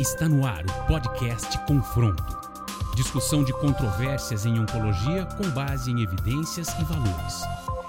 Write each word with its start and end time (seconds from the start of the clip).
Está 0.00 0.26
no 0.26 0.46
ar 0.46 0.64
o 0.64 0.86
podcast 0.86 1.58
Confronto. 1.66 2.24
Discussão 2.96 3.44
de 3.44 3.52
controvérsias 3.52 4.46
em 4.46 4.58
oncologia 4.58 5.26
com 5.36 5.46
base 5.50 5.90
em 5.90 6.02
evidências 6.02 6.68
e 6.68 6.84
valores. 6.84 7.34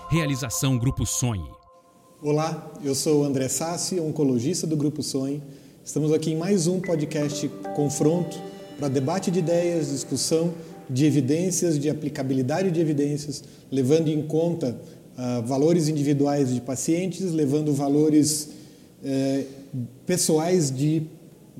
Realização 0.09 0.77
Grupo 0.77 1.05
Sonhe. 1.05 1.49
Olá, 2.21 2.69
eu 2.83 2.93
sou 2.93 3.23
André 3.23 3.47
Sassi, 3.47 3.97
oncologista 3.97 4.67
do 4.67 4.75
Grupo 4.75 5.01
Sonhe. 5.01 5.41
Estamos 5.85 6.11
aqui 6.11 6.31
em 6.31 6.35
mais 6.35 6.67
um 6.67 6.81
podcast 6.81 7.47
Confronto 7.77 8.37
para 8.77 8.89
debate 8.89 9.31
de 9.31 9.39
ideias, 9.39 9.89
discussão 9.89 10.53
de 10.89 11.05
evidências, 11.05 11.79
de 11.79 11.89
aplicabilidade 11.89 12.71
de 12.71 12.81
evidências, 12.81 13.41
levando 13.71 14.09
em 14.09 14.21
conta 14.21 14.77
uh, 15.17 15.47
valores 15.47 15.87
individuais 15.87 16.53
de 16.53 16.59
pacientes, 16.59 17.31
levando 17.31 17.73
valores 17.73 18.49
uh, 19.01 19.45
pessoais 20.05 20.69
de 20.69 21.07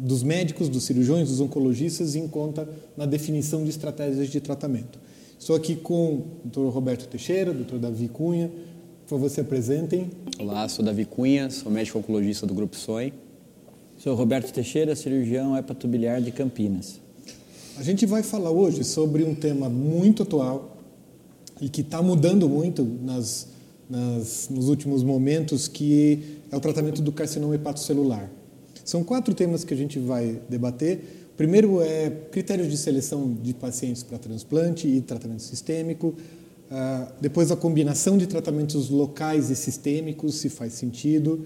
dos 0.04 0.24
médicos, 0.24 0.68
dos 0.68 0.84
cirurgiões, 0.84 1.30
dos 1.30 1.40
oncologistas 1.40 2.16
em 2.16 2.28
conta 2.28 2.68
na 2.98 3.06
definição 3.06 3.64
de 3.64 3.70
estratégias 3.70 4.30
de 4.30 4.42
tratamento. 4.42 5.00
Estou 5.40 5.56
aqui 5.56 5.76
com 5.76 6.16
o 6.16 6.28
Dr. 6.44 6.74
Roberto 6.74 7.08
Teixeira, 7.08 7.54
Dr. 7.54 7.78
Davi 7.78 8.08
Cunha. 8.08 8.50
Por 9.06 9.18
favor, 9.18 9.30
se 9.30 9.40
apresentem. 9.40 10.10
Olá, 10.40 10.68
sou 10.68 10.84
Davi 10.84 11.06
Cunha, 11.06 11.52
sou 11.52 11.72
médico 11.72 12.00
oncologista 12.00 12.48
do 12.48 12.54
Grupo 12.54 12.76
SOI. 12.76 13.14
Sou 14.00 14.16
Roberto 14.16 14.52
Teixeira, 14.52 14.96
cirurgião 14.96 15.56
hepatobiliar 15.56 16.20
de 16.20 16.32
Campinas. 16.32 17.00
A 17.78 17.84
gente 17.84 18.08
vai 18.08 18.24
falar 18.24 18.50
hoje 18.50 18.84
sobre 18.84 19.24
um 19.24 19.36
tema 19.36 19.70
muito 19.70 20.24
atual 20.24 20.78
e 21.62 21.70
que 21.70 21.82
está 21.82 22.02
mudando 22.02 22.50
muito 22.50 22.84
nas, 22.84 23.50
nas, 23.88 24.50
nos 24.50 24.68
últimos 24.68 25.04
momentos, 25.04 25.68
que 25.68 26.40
é 26.52 26.58
o 26.58 26.60
tratamento 26.60 27.04
do 27.04 27.12
carcinoma 27.12 27.54
hepatocelular. 27.54 28.41
São 28.84 29.04
quatro 29.04 29.34
temas 29.34 29.64
que 29.64 29.74
a 29.74 29.78
gente 29.78 30.00
vai 30.00 30.40
debater. 30.50 31.32
Primeiro 31.38 31.82
é 31.82 32.10
critérios 32.32 32.70
de 32.70 32.78
seleção 32.78 33.34
de 33.42 33.54
pacientes 33.54 34.04
para 34.04 34.18
transplante 34.18 34.88
e 34.88 35.02
tratamento 35.02 35.42
sistêmico. 35.42 36.08
Uh, 36.72 37.12
depois, 37.20 37.52
a 37.52 37.56
combinação 37.56 38.18
de 38.18 38.28
tratamentos 38.28 38.90
locais 38.90 39.50
e 39.50 39.56
sistêmicos, 39.56 40.36
se 40.36 40.50
faz 40.50 40.74
sentido. 40.74 41.46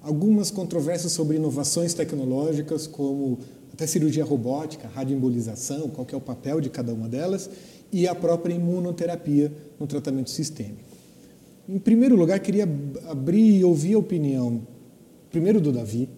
Algumas 0.00 0.50
controvérsias 0.50 1.12
sobre 1.12 1.36
inovações 1.36 1.94
tecnológicas, 1.94 2.86
como 2.86 3.38
até 3.72 3.86
cirurgia 3.86 4.24
robótica, 4.24 4.88
radioembolização, 4.88 5.88
qual 5.88 6.06
é 6.10 6.16
o 6.16 6.20
papel 6.20 6.60
de 6.60 6.70
cada 6.70 6.94
uma 6.94 7.08
delas, 7.08 7.50
e 7.92 8.06
a 8.06 8.14
própria 8.14 8.54
imunoterapia 8.54 9.52
no 9.78 9.86
tratamento 9.86 10.30
sistêmico. 10.30 10.94
Em 11.68 11.78
primeiro 11.78 12.16
lugar, 12.16 12.38
queria 12.40 12.68
abrir 13.08 13.58
e 13.58 13.64
ouvir 13.64 13.94
a 13.94 13.98
opinião, 13.98 14.62
primeiro 15.30 15.60
do 15.60 15.72
Davi, 15.72 16.08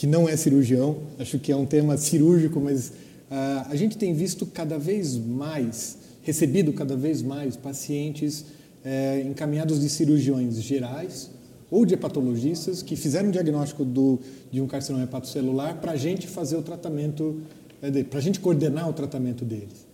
que 0.00 0.06
não 0.06 0.26
é 0.26 0.34
cirurgião, 0.34 0.96
acho 1.18 1.38
que 1.38 1.52
é 1.52 1.56
um 1.56 1.66
tema 1.66 1.94
cirúrgico, 1.98 2.58
mas 2.58 2.88
uh, 2.88 3.68
a 3.68 3.76
gente 3.76 3.98
tem 3.98 4.14
visto 4.14 4.46
cada 4.46 4.78
vez 4.78 5.14
mais, 5.14 5.98
recebido 6.22 6.72
cada 6.72 6.96
vez 6.96 7.20
mais 7.20 7.54
pacientes 7.54 8.40
uh, 8.40 9.28
encaminhados 9.28 9.78
de 9.78 9.90
cirurgiões 9.90 10.62
gerais 10.62 11.30
ou 11.70 11.84
de 11.84 11.92
hepatologistas 11.92 12.82
que 12.82 12.96
fizeram 12.96 13.28
o 13.28 13.32
diagnóstico 13.32 13.84
do, 13.84 14.18
de 14.50 14.62
um 14.62 14.66
carcinoma 14.66 15.04
hepatocelular 15.04 15.78
para 15.82 15.92
a 15.92 15.96
gente 15.96 16.26
fazer 16.26 16.56
o 16.56 16.62
tratamento, 16.62 17.38
uh, 17.82 18.04
para 18.08 18.20
a 18.20 18.22
gente 18.22 18.40
coordenar 18.40 18.88
o 18.88 18.94
tratamento 18.94 19.44
deles. 19.44 19.86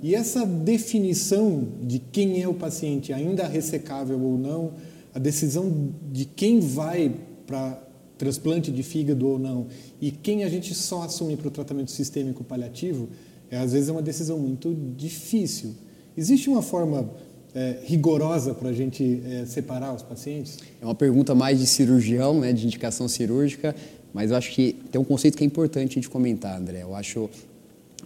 E 0.00 0.14
essa 0.14 0.46
definição 0.46 1.66
de 1.82 1.98
quem 1.98 2.40
é 2.40 2.46
o 2.46 2.54
paciente, 2.54 3.12
ainda 3.12 3.48
ressecável 3.48 4.22
ou 4.22 4.38
não, 4.38 4.74
a 5.12 5.18
decisão 5.18 5.88
de 6.12 6.24
quem 6.24 6.60
vai 6.60 7.12
para 7.48 7.89
transplante 8.20 8.70
de 8.70 8.82
fígado 8.82 9.26
ou 9.26 9.38
não, 9.38 9.66
e 9.98 10.10
quem 10.10 10.44
a 10.44 10.48
gente 10.50 10.74
só 10.74 11.04
assume 11.04 11.38
para 11.38 11.48
o 11.48 11.50
tratamento 11.50 11.90
sistêmico 11.90 12.44
paliativo, 12.44 13.08
é, 13.50 13.56
às 13.56 13.72
vezes 13.72 13.88
é 13.88 13.92
uma 13.92 14.02
decisão 14.02 14.38
muito 14.38 14.76
difícil. 14.94 15.74
Existe 16.14 16.50
uma 16.50 16.60
forma 16.60 17.10
é, 17.54 17.78
rigorosa 17.82 18.52
para 18.52 18.68
a 18.68 18.72
gente 18.74 19.22
é, 19.24 19.46
separar 19.46 19.94
os 19.94 20.02
pacientes? 20.02 20.58
É 20.82 20.84
uma 20.84 20.94
pergunta 20.94 21.34
mais 21.34 21.58
de 21.58 21.66
cirurgião, 21.66 22.40
né, 22.40 22.52
de 22.52 22.66
indicação 22.66 23.08
cirúrgica, 23.08 23.74
mas 24.12 24.30
eu 24.30 24.36
acho 24.36 24.50
que 24.50 24.74
tem 24.92 25.00
um 25.00 25.04
conceito 25.04 25.38
que 25.38 25.42
é 25.42 25.46
importante 25.46 25.98
de 25.98 26.06
comentar, 26.06 26.60
André. 26.60 26.82
Eu 26.82 26.94
acho 26.94 27.30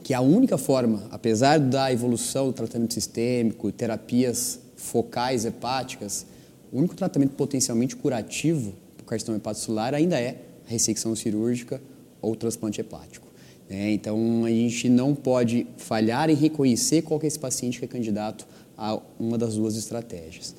que 0.04 0.14
a 0.14 0.20
única 0.20 0.56
forma, 0.56 1.08
apesar 1.10 1.58
da 1.58 1.92
evolução 1.92 2.46
do 2.46 2.52
tratamento 2.52 2.94
sistêmico, 2.94 3.72
terapias 3.72 4.60
focais 4.76 5.44
hepáticas, 5.44 6.24
o 6.72 6.78
único 6.78 6.94
tratamento 6.94 7.32
potencialmente 7.32 7.96
curativo 7.96 8.83
carcinoma 9.04 9.38
hepatocelular 9.38 9.94
ainda 9.94 10.20
é 10.20 10.40
ressecção 10.66 11.14
cirúrgica 11.14 11.80
ou 12.20 12.34
transplante 12.34 12.80
hepático. 12.80 13.26
Né? 13.68 13.92
Então, 13.92 14.44
a 14.44 14.50
gente 14.50 14.88
não 14.88 15.14
pode 15.14 15.66
falhar 15.76 16.30
em 16.30 16.34
reconhecer 16.34 17.02
qual 17.02 17.20
é 17.22 17.26
esse 17.26 17.38
paciente 17.38 17.78
que 17.78 17.84
é 17.84 17.88
candidato 17.88 18.46
a 18.76 19.00
uma 19.18 19.38
das 19.38 19.54
duas 19.54 19.76
estratégias. 19.76 20.54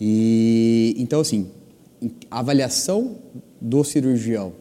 E, 0.00 0.94
então, 0.98 1.20
assim, 1.20 1.48
a 2.30 2.40
avaliação 2.40 3.16
do 3.60 3.84
cirurgião 3.84 4.52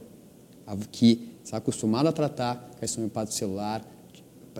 que 0.91 1.29
está 1.43 1.57
acostumado 1.57 2.07
a 2.07 2.11
tratar 2.11 2.71
carcinoma 2.79 3.07
hepatocelular, 3.07 3.85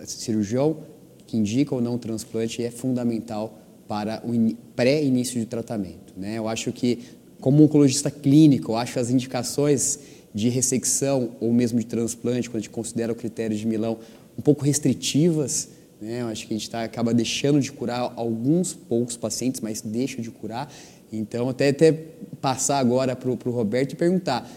cirurgião 0.06 0.78
que 1.26 1.36
indica 1.36 1.74
ou 1.74 1.80
não 1.80 1.94
o 1.94 1.98
transplante 1.98 2.62
é 2.62 2.70
fundamental 2.70 3.58
para 3.88 4.22
o 4.24 4.54
pré-início 4.74 5.40
de 5.40 5.46
tratamento. 5.46 6.12
Né? 6.16 6.38
Eu 6.38 6.48
acho 6.48 6.72
que 6.72 6.98
como 7.42 7.64
oncologista 7.64 8.08
clínico, 8.08 8.70
eu 8.70 8.76
acho 8.76 9.00
as 9.00 9.10
indicações 9.10 9.98
de 10.32 10.48
ressecção 10.48 11.30
ou 11.40 11.52
mesmo 11.52 11.80
de 11.80 11.86
transplante, 11.86 12.48
quando 12.48 12.58
a 12.58 12.60
gente 12.60 12.70
considera 12.70 13.12
o 13.12 13.16
critério 13.16 13.54
de 13.54 13.66
Milão, 13.66 13.98
um 14.38 14.40
pouco 14.40 14.64
restritivas. 14.64 15.68
Né? 16.00 16.22
Eu 16.22 16.28
acho 16.28 16.46
que 16.46 16.54
a 16.54 16.56
gente 16.56 16.70
tá, 16.70 16.84
acaba 16.84 17.12
deixando 17.12 17.60
de 17.60 17.72
curar 17.72 18.12
alguns 18.14 18.72
poucos 18.72 19.16
pacientes, 19.16 19.60
mas 19.60 19.80
deixa 19.82 20.22
de 20.22 20.30
curar. 20.30 20.72
Então, 21.12 21.48
até, 21.48 21.70
até 21.70 21.92
passar 22.40 22.78
agora 22.78 23.16
para 23.16 23.28
o 23.28 23.50
Roberto 23.50 23.94
e 23.94 23.96
perguntar, 23.96 24.48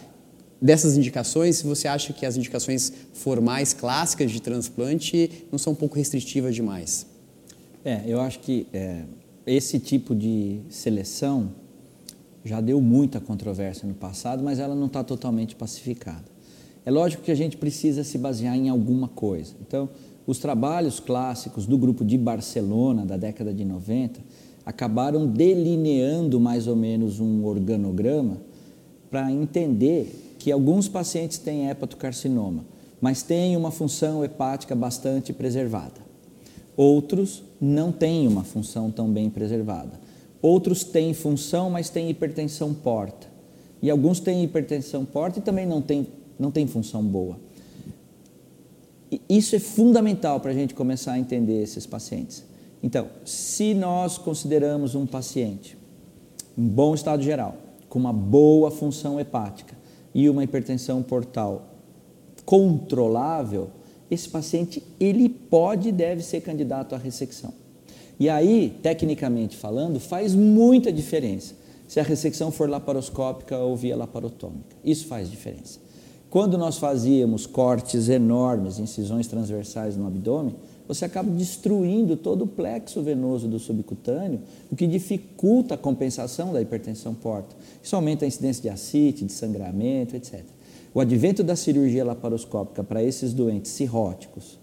dessas 0.62 0.96
indicações, 0.96 1.56
se 1.56 1.66
você 1.66 1.88
acha 1.88 2.12
que 2.12 2.24
as 2.24 2.36
indicações 2.36 2.92
formais 3.12 3.72
clássicas 3.72 4.30
de 4.30 4.40
transplante 4.40 5.44
não 5.50 5.58
são 5.58 5.72
um 5.72 5.76
pouco 5.76 5.96
restritivas 5.96 6.54
demais? 6.54 7.04
É, 7.84 8.02
eu 8.06 8.20
acho 8.20 8.38
que 8.38 8.68
é, 8.72 9.02
esse 9.44 9.80
tipo 9.80 10.14
de 10.14 10.60
seleção 10.70 11.65
já 12.46 12.60
deu 12.60 12.80
muita 12.80 13.20
controvérsia 13.20 13.86
no 13.88 13.94
passado, 13.94 14.42
mas 14.42 14.58
ela 14.58 14.74
não 14.74 14.86
está 14.86 15.02
totalmente 15.02 15.56
pacificada. 15.56 16.24
É 16.84 16.90
lógico 16.90 17.24
que 17.24 17.32
a 17.32 17.34
gente 17.34 17.56
precisa 17.56 18.04
se 18.04 18.16
basear 18.16 18.56
em 18.56 18.68
alguma 18.68 19.08
coisa. 19.08 19.54
Então, 19.66 19.88
os 20.26 20.38
trabalhos 20.38 21.00
clássicos 21.00 21.66
do 21.66 21.76
grupo 21.76 22.04
de 22.04 22.16
Barcelona 22.16 23.04
da 23.04 23.16
década 23.16 23.52
de 23.52 23.64
90 23.64 24.20
acabaram 24.64 25.26
delineando 25.26 26.40
mais 26.40 26.66
ou 26.66 26.76
menos 26.76 27.20
um 27.20 27.44
organograma 27.44 28.38
para 29.10 29.30
entender 29.30 30.36
que 30.38 30.52
alguns 30.52 30.88
pacientes 30.88 31.38
têm 31.38 31.68
hepatocarcinoma, 31.68 32.64
mas 33.00 33.22
têm 33.22 33.56
uma 33.56 33.70
função 33.70 34.24
hepática 34.24 34.74
bastante 34.74 35.32
preservada. 35.32 36.06
Outros 36.76 37.42
não 37.60 37.90
têm 37.90 38.28
uma 38.28 38.44
função 38.44 38.90
tão 38.90 39.08
bem 39.08 39.30
preservada. 39.30 40.05
Outros 40.40 40.84
têm 40.84 41.14
função, 41.14 41.70
mas 41.70 41.88
têm 41.88 42.10
hipertensão 42.10 42.72
porta. 42.74 43.26
E 43.82 43.90
alguns 43.90 44.20
têm 44.20 44.44
hipertensão 44.44 45.04
porta 45.04 45.38
e 45.38 45.42
também 45.42 45.66
não 45.66 45.80
têm, 45.80 46.06
não 46.38 46.50
têm 46.50 46.66
função 46.66 47.02
boa. 47.02 47.38
E 49.10 49.20
isso 49.28 49.54
é 49.54 49.58
fundamental 49.58 50.40
para 50.40 50.50
a 50.50 50.54
gente 50.54 50.74
começar 50.74 51.12
a 51.12 51.18
entender 51.18 51.62
esses 51.62 51.86
pacientes. 51.86 52.44
Então, 52.82 53.08
se 53.24 53.74
nós 53.74 54.18
consideramos 54.18 54.94
um 54.94 55.06
paciente 55.06 55.76
em 56.56 56.66
bom 56.66 56.94
estado 56.94 57.22
geral, 57.22 57.56
com 57.88 57.98
uma 57.98 58.12
boa 58.12 58.70
função 58.70 59.20
hepática 59.20 59.76
e 60.14 60.28
uma 60.28 60.42
hipertensão 60.42 61.02
portal 61.02 61.74
controlável, 62.44 63.70
esse 64.10 64.28
paciente 64.28 64.82
ele 65.00 65.28
pode 65.28 65.88
e 65.88 65.92
deve 65.92 66.22
ser 66.22 66.40
candidato 66.40 66.94
à 66.94 66.98
ressecção. 66.98 67.52
E 68.18 68.28
aí, 68.28 68.78
tecnicamente 68.82 69.56
falando, 69.56 70.00
faz 70.00 70.34
muita 70.34 70.92
diferença 70.92 71.54
se 71.86 72.00
a 72.00 72.02
ressecção 72.02 72.50
for 72.50 72.68
laparoscópica 72.68 73.58
ou 73.58 73.76
via 73.76 73.96
laparotômica. 73.96 74.76
Isso 74.84 75.06
faz 75.06 75.30
diferença. 75.30 75.78
Quando 76.28 76.58
nós 76.58 76.78
fazíamos 76.78 77.46
cortes 77.46 78.08
enormes, 78.08 78.78
incisões 78.78 79.26
transversais 79.28 79.96
no 79.96 80.06
abdômen, 80.06 80.56
você 80.88 81.04
acaba 81.04 81.30
destruindo 81.30 82.16
todo 82.16 82.42
o 82.42 82.46
plexo 82.46 83.02
venoso 83.02 83.48
do 83.48 83.58
subcutâneo, 83.58 84.40
o 84.70 84.76
que 84.76 84.86
dificulta 84.86 85.74
a 85.74 85.78
compensação 85.78 86.52
da 86.52 86.60
hipertensão 86.60 87.14
porta. 87.14 87.56
Isso 87.82 87.94
aumenta 87.94 88.24
a 88.24 88.28
incidência 88.28 88.62
de 88.62 88.68
ascite, 88.68 89.24
de 89.24 89.32
sangramento, 89.32 90.16
etc. 90.16 90.44
O 90.92 91.00
advento 91.00 91.42
da 91.42 91.56
cirurgia 91.56 92.04
laparoscópica 92.04 92.82
para 92.82 93.02
esses 93.02 93.32
doentes 93.32 93.72
cirróticos, 93.72 94.58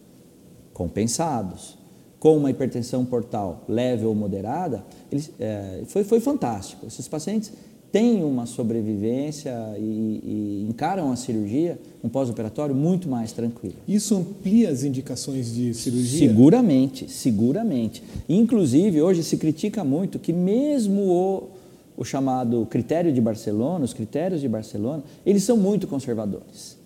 compensados, 0.73 1.77
com 2.24 2.38
uma 2.38 2.50
hipertensão 2.50 3.04
portal 3.04 3.66
leve 3.68 4.06
ou 4.06 4.16
moderada, 4.16 4.81
ele, 5.12 5.25
é, 5.38 5.81
foi, 5.88 6.06
foi 6.06 6.22
fantástico. 6.22 6.88
Esses 6.88 7.06
pacientes 7.06 7.52
têm 7.92 8.24
uma 8.24 8.46
sobrevivência 8.46 9.52
e, 9.78 10.22
e 10.64 10.66
encaram 10.70 11.12
a 11.12 11.18
cirurgia, 11.18 11.78
um 12.02 12.08
pós-operatório, 12.08 12.74
muito 12.74 13.10
mais 13.10 13.34
tranquilo. 13.34 13.75
Isso 13.86 14.16
amplia 14.16 14.70
as 14.70 14.86
indicações 14.86 15.54
de 15.54 15.74
cirurgia? 15.74 16.30
Seguramente, 16.30 17.12
seguramente. 17.12 18.02
Inclusive, 18.30 19.02
hoje 19.02 19.22
se 19.22 19.36
critica 19.36 19.84
muito 19.84 20.18
que 20.18 20.31
mesmo 20.31 21.02
o, 21.02 21.50
o 21.98 22.06
chamado 22.06 22.66
critério 22.68 23.12
de 23.12 23.20
Barcelona, 23.20 23.84
os 23.84 23.94
critérios 23.94 24.40
de 24.40 24.48
Barcelona, 24.48 25.04
eles 25.25 25.44
são 25.44 25.58
muito 25.58 25.88
conservadores. 25.88 26.78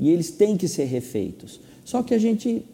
E 0.00 0.08
eles 0.08 0.30
têm 0.30 0.56
que 0.56 0.66
ser 0.66 0.84
refeitos. 0.84 1.60
Só 1.84 2.02
que 2.02 2.14
a 2.14 2.18
gente 2.18 2.64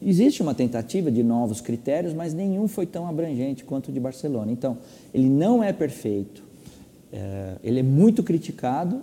existe 0.00 0.42
uma 0.42 0.54
tentativa 0.54 1.10
de 1.10 1.22
novos 1.22 1.60
critérios, 1.60 2.12
mas 2.12 2.34
nenhum 2.34 2.68
foi 2.68 2.86
tão 2.86 3.08
abrangente 3.08 3.64
quanto 3.64 3.88
o 3.88 3.92
de 3.92 4.00
Barcelona. 4.00 4.52
Então, 4.52 4.78
ele 5.12 5.28
não 5.28 5.62
é 5.62 5.72
perfeito, 5.72 6.42
é, 7.12 7.56
ele 7.62 7.80
é 7.80 7.82
muito 7.82 8.22
criticado, 8.22 9.00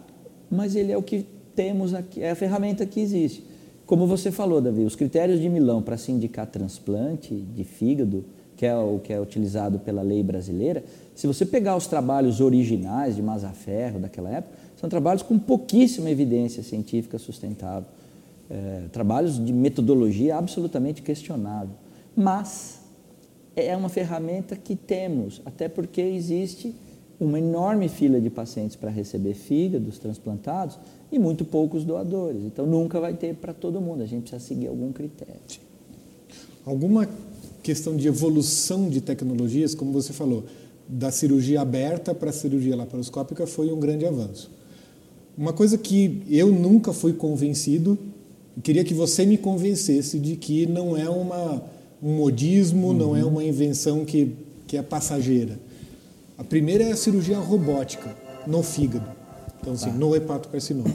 mas 0.49 0.75
ele 0.75 0.91
é 0.91 0.97
o 0.97 1.03
que 1.03 1.25
temos 1.55 1.93
aqui, 1.93 2.21
é 2.21 2.31
a 2.31 2.35
ferramenta 2.35 2.85
que 2.85 2.99
existe. 2.99 3.43
Como 3.85 4.07
você 4.07 4.31
falou, 4.31 4.61
Davi, 4.61 4.83
os 4.83 4.95
critérios 4.95 5.39
de 5.39 5.49
Milão 5.49 5.81
para 5.81 5.97
se 5.97 6.11
indicar 6.11 6.47
transplante 6.47 7.33
de 7.33 7.63
fígado, 7.63 8.23
que 8.55 8.65
é 8.65 8.75
o 8.75 8.99
que 8.99 9.11
é 9.11 9.19
utilizado 9.19 9.79
pela 9.79 10.01
lei 10.01 10.23
brasileira, 10.23 10.83
se 11.15 11.27
você 11.27 11.45
pegar 11.45 11.75
os 11.75 11.87
trabalhos 11.87 12.39
originais 12.39 13.15
de 13.15 13.21
Mazaferro 13.21 13.99
daquela 13.99 14.29
época, 14.29 14.57
são 14.79 14.89
trabalhos 14.89 15.21
com 15.21 15.37
pouquíssima 15.37 16.09
evidência 16.09 16.63
científica 16.63 17.17
sustentável 17.17 17.87
é, 18.53 18.83
trabalhos 18.91 19.43
de 19.43 19.51
metodologia 19.51 20.37
absolutamente 20.37 21.01
questionável. 21.01 21.75
Mas 22.15 22.81
é 23.55 23.75
uma 23.75 23.89
ferramenta 23.89 24.55
que 24.55 24.75
temos, 24.75 25.41
até 25.43 25.67
porque 25.67 26.01
existe 26.01 26.75
uma 27.19 27.39
enorme 27.39 27.89
fila 27.89 28.21
de 28.21 28.29
pacientes 28.29 28.75
para 28.75 28.91
receber 28.91 29.33
fígados 29.33 29.97
transplantados 29.97 30.77
e 31.11 31.17
muito 31.17 31.43
poucos 31.43 31.83
doadores. 31.83 32.43
Então 32.43 32.67
nunca 32.67 32.99
vai 32.99 33.15
ter 33.15 33.33
para 33.35 33.53
todo 33.53 33.81
mundo, 33.81 34.03
a 34.03 34.05
gente 34.05 34.29
precisa 34.29 34.39
seguir 34.39 34.67
algum 34.67 34.91
critério. 34.91 35.33
Alguma 36.63 37.09
questão 37.63 37.95
de 37.95 38.07
evolução 38.07 38.87
de 38.87 39.01
tecnologias, 39.01 39.73
como 39.73 39.91
você 39.91 40.13
falou, 40.13 40.43
da 40.87 41.11
cirurgia 41.11 41.61
aberta 41.61 42.13
para 42.13 42.29
a 42.29 42.33
cirurgia 42.33 42.75
laparoscópica 42.75 43.47
foi 43.47 43.71
um 43.71 43.79
grande 43.79 44.05
avanço. 44.05 44.51
Uma 45.35 45.53
coisa 45.53 45.77
que 45.77 46.21
eu 46.29 46.51
nunca 46.51 46.93
fui 46.93 47.13
convencido 47.13 47.97
queria 48.61 48.83
que 48.83 48.93
você 48.93 49.25
me 49.25 49.37
convencesse 49.37 50.19
de 50.19 50.35
que 50.35 50.65
não 50.65 50.95
é 50.95 51.09
uma, 51.09 51.63
um 52.01 52.15
modismo, 52.15 52.87
uhum. 52.87 52.93
não 52.93 53.15
é 53.15 53.23
uma 53.23 53.43
invenção 53.43 54.05
que, 54.05 54.35
que 54.67 54.77
é 54.77 54.81
passageira. 54.81 55.59
A 56.37 56.43
primeira 56.43 56.83
é 56.83 56.91
a 56.91 56.95
cirurgia 56.95 57.39
robótica 57.39 58.15
no 58.45 58.61
fígado, 58.61 59.07
então 59.61 59.73
assim, 59.73 59.89
tá. 59.89 59.95
no 59.95 60.15
hepatocarcinoma. 60.15 60.93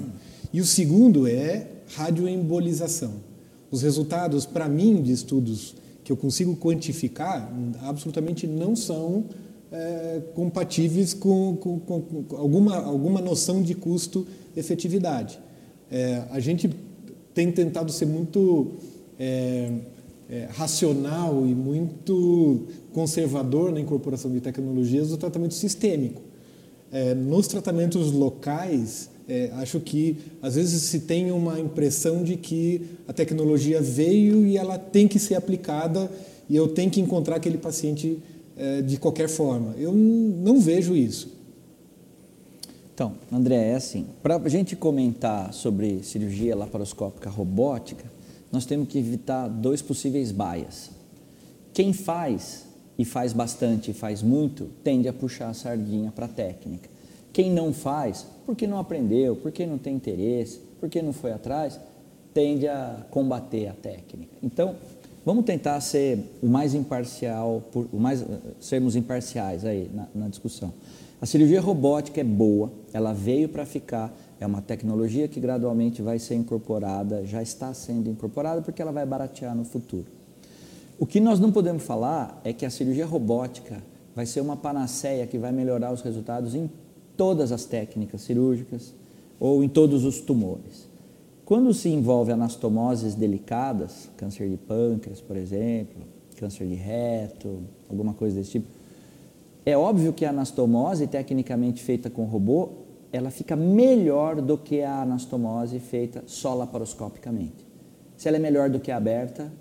E 0.52 0.60
o 0.60 0.64
segundo 0.64 1.26
é 1.26 1.66
radioembolização. 1.94 3.12
Os 3.70 3.82
resultados, 3.82 4.46
para 4.46 4.68
mim, 4.68 5.02
de 5.02 5.12
estudos 5.12 5.74
que 6.04 6.12
eu 6.12 6.16
consigo 6.16 6.56
quantificar, 6.56 7.52
absolutamente 7.82 8.46
não 8.46 8.74
são 8.74 9.26
é, 9.70 10.22
compatíveis 10.34 11.12
com, 11.12 11.56
com, 11.56 11.78
com, 11.78 12.36
alguma, 12.36 12.76
alguma 12.76 13.20
noção 13.20 13.62
de 13.62 13.74
custo-efetividade. 13.74 15.38
É, 15.90 16.22
a 16.30 16.40
gente 16.40 16.70
tem 17.38 17.52
tentado 17.52 17.92
ser 17.92 18.06
muito 18.06 18.72
é, 19.16 19.70
é, 20.28 20.48
racional 20.50 21.46
e 21.46 21.54
muito 21.54 22.66
conservador 22.92 23.70
na 23.70 23.78
incorporação 23.78 24.28
de 24.32 24.40
tecnologias 24.40 25.10
do 25.10 25.16
tratamento 25.16 25.54
sistêmico. 25.54 26.20
É, 26.90 27.14
nos 27.14 27.46
tratamentos 27.46 28.10
locais, 28.10 29.08
é, 29.28 29.52
acho 29.52 29.78
que 29.78 30.16
às 30.42 30.56
vezes 30.56 30.82
se 30.82 30.98
tem 30.98 31.30
uma 31.30 31.60
impressão 31.60 32.24
de 32.24 32.36
que 32.36 32.82
a 33.06 33.12
tecnologia 33.12 33.80
veio 33.80 34.44
e 34.44 34.56
ela 34.56 34.76
tem 34.76 35.06
que 35.06 35.20
ser 35.20 35.36
aplicada 35.36 36.10
e 36.50 36.56
eu 36.56 36.66
tenho 36.66 36.90
que 36.90 37.00
encontrar 37.00 37.36
aquele 37.36 37.58
paciente 37.58 38.18
é, 38.56 38.82
de 38.82 38.96
qualquer 38.96 39.28
forma. 39.28 39.76
Eu 39.78 39.92
não 39.92 40.58
vejo 40.58 40.96
isso. 40.96 41.37
Então, 42.98 43.14
André, 43.30 43.68
é 43.68 43.74
assim, 43.76 44.08
para 44.24 44.34
a 44.34 44.48
gente 44.48 44.74
comentar 44.74 45.54
sobre 45.54 46.02
cirurgia 46.02 46.56
laparoscópica 46.56 47.30
robótica, 47.30 48.04
nós 48.50 48.66
temos 48.66 48.88
que 48.88 48.98
evitar 48.98 49.46
dois 49.46 49.80
possíveis 49.80 50.32
bias. 50.32 50.90
Quem 51.72 51.92
faz, 51.92 52.64
e 52.98 53.04
faz 53.04 53.32
bastante 53.32 53.92
e 53.92 53.94
faz 53.94 54.20
muito, 54.20 54.68
tende 54.82 55.06
a 55.06 55.12
puxar 55.12 55.50
a 55.50 55.54
sardinha 55.54 56.10
para 56.10 56.24
a 56.24 56.28
técnica. 56.28 56.90
Quem 57.32 57.52
não 57.52 57.72
faz, 57.72 58.26
porque 58.44 58.66
não 58.66 58.80
aprendeu, 58.80 59.36
porque 59.36 59.64
não 59.64 59.78
tem 59.78 59.94
interesse, 59.94 60.60
porque 60.80 61.00
não 61.00 61.12
foi 61.12 61.30
atrás, 61.30 61.78
tende 62.34 62.66
a 62.66 63.06
combater 63.10 63.68
a 63.68 63.74
técnica. 63.74 64.34
Então, 64.42 64.74
vamos 65.24 65.44
tentar 65.44 65.80
ser 65.82 66.18
o 66.42 66.48
mais 66.48 66.74
imparcial, 66.74 67.62
o 67.92 67.96
mais, 67.96 68.24
sermos 68.58 68.96
imparciais 68.96 69.64
aí 69.64 69.88
na, 69.94 70.08
na 70.12 70.28
discussão. 70.28 70.74
A 71.20 71.26
cirurgia 71.26 71.60
robótica 71.60 72.20
é 72.20 72.24
boa, 72.24 72.70
ela 72.92 73.12
veio 73.12 73.48
para 73.48 73.66
ficar, 73.66 74.16
é 74.38 74.46
uma 74.46 74.62
tecnologia 74.62 75.26
que 75.26 75.40
gradualmente 75.40 76.00
vai 76.00 76.18
ser 76.20 76.36
incorporada, 76.36 77.26
já 77.26 77.42
está 77.42 77.74
sendo 77.74 78.08
incorporada 78.08 78.62
porque 78.62 78.80
ela 78.80 78.92
vai 78.92 79.04
baratear 79.04 79.54
no 79.56 79.64
futuro. 79.64 80.06
O 80.96 81.04
que 81.06 81.18
nós 81.18 81.40
não 81.40 81.50
podemos 81.50 81.82
falar 81.82 82.40
é 82.44 82.52
que 82.52 82.64
a 82.64 82.70
cirurgia 82.70 83.04
robótica 83.04 83.82
vai 84.14 84.26
ser 84.26 84.40
uma 84.40 84.56
panaceia 84.56 85.26
que 85.26 85.38
vai 85.38 85.50
melhorar 85.50 85.92
os 85.92 86.02
resultados 86.02 86.54
em 86.54 86.70
todas 87.16 87.50
as 87.50 87.64
técnicas 87.64 88.20
cirúrgicas 88.20 88.94
ou 89.40 89.64
em 89.64 89.68
todos 89.68 90.04
os 90.04 90.20
tumores. 90.20 90.88
Quando 91.44 91.74
se 91.74 91.88
envolve 91.88 92.30
anastomoses 92.30 93.16
delicadas, 93.16 94.08
câncer 94.16 94.48
de 94.48 94.56
pâncreas, 94.56 95.20
por 95.20 95.36
exemplo, 95.36 96.02
câncer 96.36 96.66
de 96.68 96.74
reto, 96.74 97.58
alguma 97.88 98.14
coisa 98.14 98.36
desse 98.36 98.52
tipo, 98.52 98.66
é 99.70 99.76
óbvio 99.76 100.14
que 100.14 100.24
a 100.24 100.30
anastomose, 100.30 101.06
tecnicamente 101.06 101.82
feita 101.82 102.08
com 102.08 102.24
robô, 102.24 102.70
ela 103.12 103.30
fica 103.30 103.54
melhor 103.54 104.40
do 104.40 104.56
que 104.56 104.80
a 104.80 105.02
anastomose 105.02 105.78
feita 105.78 106.22
só 106.26 106.54
laparoscopicamente. 106.54 107.66
Se 108.16 108.28
ela 108.28 108.38
é 108.38 108.40
melhor 108.40 108.70
do 108.70 108.80
que 108.80 108.90
a 108.90 108.96
aberta, 108.96 109.52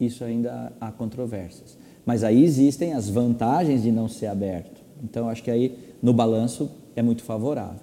isso 0.00 0.24
ainda 0.24 0.72
há 0.80 0.90
controvérsias. 0.90 1.76
Mas 2.06 2.24
aí 2.24 2.42
existem 2.42 2.94
as 2.94 3.10
vantagens 3.10 3.82
de 3.82 3.92
não 3.92 4.08
ser 4.08 4.28
aberto. 4.28 4.80
Então, 5.02 5.28
acho 5.28 5.42
que 5.42 5.50
aí, 5.50 5.78
no 6.02 6.14
balanço, 6.14 6.70
é 6.96 7.02
muito 7.02 7.22
favorável 7.22 7.80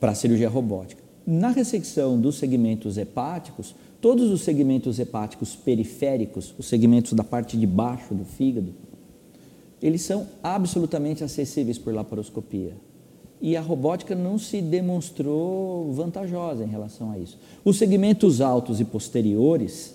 para 0.00 0.12
a 0.12 0.14
cirurgia 0.14 0.48
robótica. 0.48 1.02
Na 1.26 1.50
ressecção 1.50 2.18
dos 2.18 2.38
segmentos 2.38 2.96
hepáticos, 2.96 3.74
todos 4.00 4.30
os 4.30 4.40
segmentos 4.40 4.98
hepáticos 4.98 5.54
periféricos, 5.54 6.54
os 6.58 6.66
segmentos 6.66 7.12
da 7.12 7.22
parte 7.22 7.58
de 7.58 7.66
baixo 7.66 8.14
do 8.14 8.24
fígado, 8.24 8.72
eles 9.82 10.02
são 10.02 10.26
absolutamente 10.42 11.24
acessíveis 11.24 11.78
por 11.78 11.94
laparoscopia. 11.94 12.74
E 13.40 13.56
a 13.56 13.60
robótica 13.60 14.14
não 14.14 14.38
se 14.38 14.60
demonstrou 14.60 15.90
vantajosa 15.92 16.62
em 16.62 16.68
relação 16.68 17.10
a 17.10 17.18
isso. 17.18 17.38
Os 17.64 17.78
segmentos 17.78 18.42
altos 18.42 18.80
e 18.80 18.84
posteriores, 18.84 19.94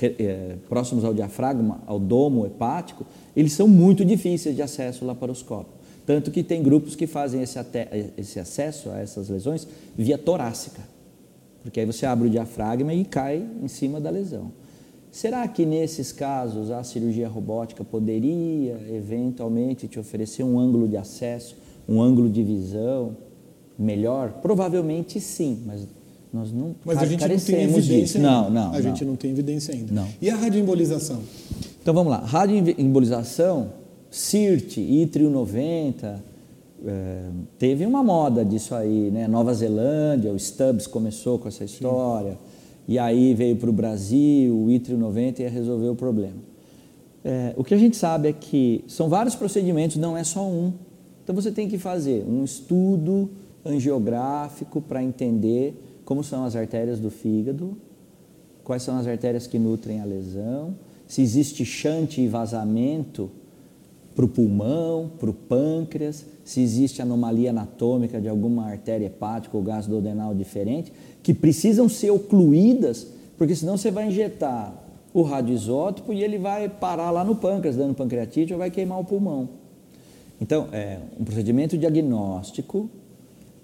é, 0.00 0.56
próximos 0.68 1.04
ao 1.04 1.12
diafragma, 1.12 1.80
ao 1.86 1.98
domo 1.98 2.46
hepático, 2.46 3.04
eles 3.34 3.52
são 3.52 3.66
muito 3.66 4.04
difíceis 4.04 4.54
de 4.54 4.62
acesso 4.62 5.04
laparoscópico. 5.04 5.74
Tanto 6.06 6.30
que 6.30 6.42
tem 6.42 6.62
grupos 6.62 6.94
que 6.94 7.06
fazem 7.06 7.42
esse, 7.42 7.58
esse 8.16 8.38
acesso 8.38 8.90
a 8.90 9.00
essas 9.00 9.28
lesões 9.28 9.66
via 9.96 10.18
torácica. 10.18 10.82
Porque 11.62 11.80
aí 11.80 11.86
você 11.86 12.06
abre 12.06 12.28
o 12.28 12.30
diafragma 12.30 12.92
e 12.94 13.04
cai 13.04 13.44
em 13.60 13.68
cima 13.68 14.00
da 14.00 14.10
lesão. 14.10 14.52
Será 15.14 15.46
que 15.46 15.64
nesses 15.64 16.10
casos 16.10 16.72
a 16.72 16.82
cirurgia 16.82 17.28
robótica 17.28 17.84
poderia 17.84 18.76
eventualmente 18.92 19.86
te 19.86 19.96
oferecer 19.96 20.42
um 20.42 20.58
ângulo 20.58 20.88
de 20.88 20.96
acesso, 20.96 21.56
um 21.88 22.02
ângulo 22.02 22.28
de 22.28 22.42
visão 22.42 23.16
melhor? 23.78 24.40
Provavelmente 24.42 25.20
sim, 25.20 25.62
mas 25.64 25.86
nós 26.32 26.50
não 26.50 26.74
Mas 26.84 26.98
a 26.98 27.06
gente 27.06 27.20
não 27.20 27.38
tem 27.38 27.62
evidência 27.62 28.00
disso. 28.00 28.16
Ainda. 28.16 28.28
Não, 28.28 28.50
não. 28.50 28.66
A 28.66 28.72
não. 28.72 28.82
gente 28.82 29.04
não 29.04 29.14
tem 29.14 29.30
evidência 29.30 29.72
ainda. 29.72 29.94
Não. 29.94 30.08
E 30.20 30.28
a 30.28 30.34
radioembolização? 30.34 31.20
Então 31.80 31.94
vamos 31.94 32.10
lá. 32.10 32.18
Radioembolização, 32.18 33.70
CIRT, 34.10 34.80
ITRIO 34.80 35.30
90, 35.30 36.24
é, 36.84 37.20
teve 37.56 37.86
uma 37.86 38.02
moda 38.02 38.44
disso 38.44 38.74
aí, 38.74 39.12
né? 39.12 39.28
Nova 39.28 39.54
Zelândia, 39.54 40.32
o 40.32 40.36
Stubbs 40.36 40.88
começou 40.88 41.38
com 41.38 41.46
essa 41.46 41.62
história. 41.62 42.32
Sim. 42.32 42.53
E 42.86 42.98
aí 42.98 43.34
veio 43.34 43.56
para 43.56 43.70
o 43.70 43.72
Brasil, 43.72 44.54
o 44.54 44.70
ITRI 44.70 44.96
90 44.96 45.42
ia 45.42 45.48
resolver 45.48 45.88
o 45.88 45.94
problema. 45.94 46.36
É, 47.24 47.54
o 47.56 47.64
que 47.64 47.72
a 47.72 47.78
gente 47.78 47.96
sabe 47.96 48.28
é 48.28 48.32
que 48.32 48.84
são 48.86 49.08
vários 49.08 49.34
procedimentos, 49.34 49.96
não 49.96 50.16
é 50.16 50.22
só 50.22 50.46
um. 50.46 50.72
Então 51.22 51.34
você 51.34 51.50
tem 51.50 51.68
que 51.68 51.78
fazer 51.78 52.24
um 52.28 52.44
estudo 52.44 53.30
angiográfico 53.64 54.82
para 54.82 55.02
entender 55.02 55.74
como 56.04 56.22
são 56.22 56.44
as 56.44 56.54
artérias 56.54 57.00
do 57.00 57.10
fígado, 57.10 57.76
quais 58.62 58.82
são 58.82 58.98
as 58.98 59.06
artérias 59.06 59.46
que 59.46 59.58
nutrem 59.58 60.00
a 60.00 60.04
lesão, 60.04 60.74
se 61.06 61.22
existe 61.22 61.64
chante 61.64 62.20
e 62.20 62.28
vazamento 62.28 63.30
para 64.14 64.24
o 64.24 64.28
pulmão, 64.28 65.10
para 65.18 65.30
o 65.30 65.34
pâncreas, 65.34 66.24
se 66.44 66.60
existe 66.60 67.02
anomalia 67.02 67.50
anatômica 67.50 68.20
de 68.20 68.28
alguma 68.28 68.66
artéria 68.66 69.06
hepática 69.06 69.56
ou 69.56 69.62
gás 69.62 69.86
duodenal 69.86 70.34
diferente, 70.34 70.92
que 71.22 71.34
precisam 71.34 71.88
ser 71.88 72.10
ocluídas, 72.10 73.08
porque 73.36 73.56
senão 73.56 73.76
você 73.76 73.90
vai 73.90 74.08
injetar 74.08 74.72
o 75.12 75.22
radioisótopo 75.22 76.12
e 76.12 76.22
ele 76.22 76.38
vai 76.38 76.68
parar 76.68 77.10
lá 77.10 77.24
no 77.24 77.36
pâncreas, 77.36 77.76
dando 77.76 77.94
pancreatite 77.94 78.52
ou 78.52 78.58
vai 78.58 78.70
queimar 78.70 79.00
o 79.00 79.04
pulmão. 79.04 79.48
Então, 80.40 80.68
é 80.72 80.98
um 81.18 81.24
procedimento 81.24 81.78
diagnóstico, 81.78 82.90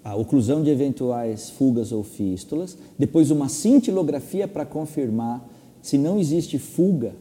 a 0.02 0.14
oclusão 0.16 0.62
de 0.62 0.70
eventuais 0.70 1.50
fugas 1.50 1.92
ou 1.92 2.02
fístulas, 2.02 2.76
depois 2.98 3.30
uma 3.30 3.48
cintilografia 3.48 4.48
para 4.48 4.64
confirmar 4.64 5.46
se 5.82 5.98
não 5.98 6.18
existe 6.18 6.58
fuga 6.58 7.12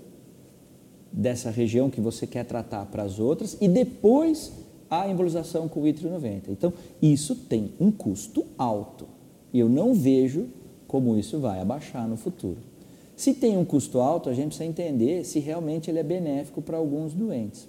dessa 1.12 1.50
região 1.50 1.90
que 1.90 2.02
você 2.02 2.28
quer 2.28 2.46
tratar 2.46 2.86
para 2.86 3.04
as 3.04 3.20
outras 3.20 3.58
e 3.60 3.68
depois 3.68 4.52
a 4.90 5.08
embolização 5.08 5.68
com 5.68 5.82
o 5.82 5.88
ítrio 5.88 6.10
90. 6.10 6.52
Então, 6.52 6.74
isso 7.02 7.36
tem 7.36 7.72
um 7.80 7.92
custo 7.92 8.46
alto 8.58 9.06
e 9.54 9.60
eu 9.60 9.70
não 9.70 9.94
vejo 9.94 10.48
como 10.88 11.18
isso 11.18 11.40
vai 11.40 11.60
abaixar 11.60 12.08
no 12.08 12.18
futuro. 12.18 12.58
Se 13.16 13.34
tem 13.34 13.58
um 13.58 13.66
custo 13.66 14.00
alto, 14.00 14.30
a 14.30 14.34
gente 14.34 14.48
precisa 14.48 14.66
entender 14.66 15.26
se 15.26 15.40
realmente 15.40 15.92
ele 15.92 16.00
é 16.00 16.04
benéfico 16.04 16.62
para 16.62 16.78
alguns 16.78 17.14
doentes. 17.14 17.68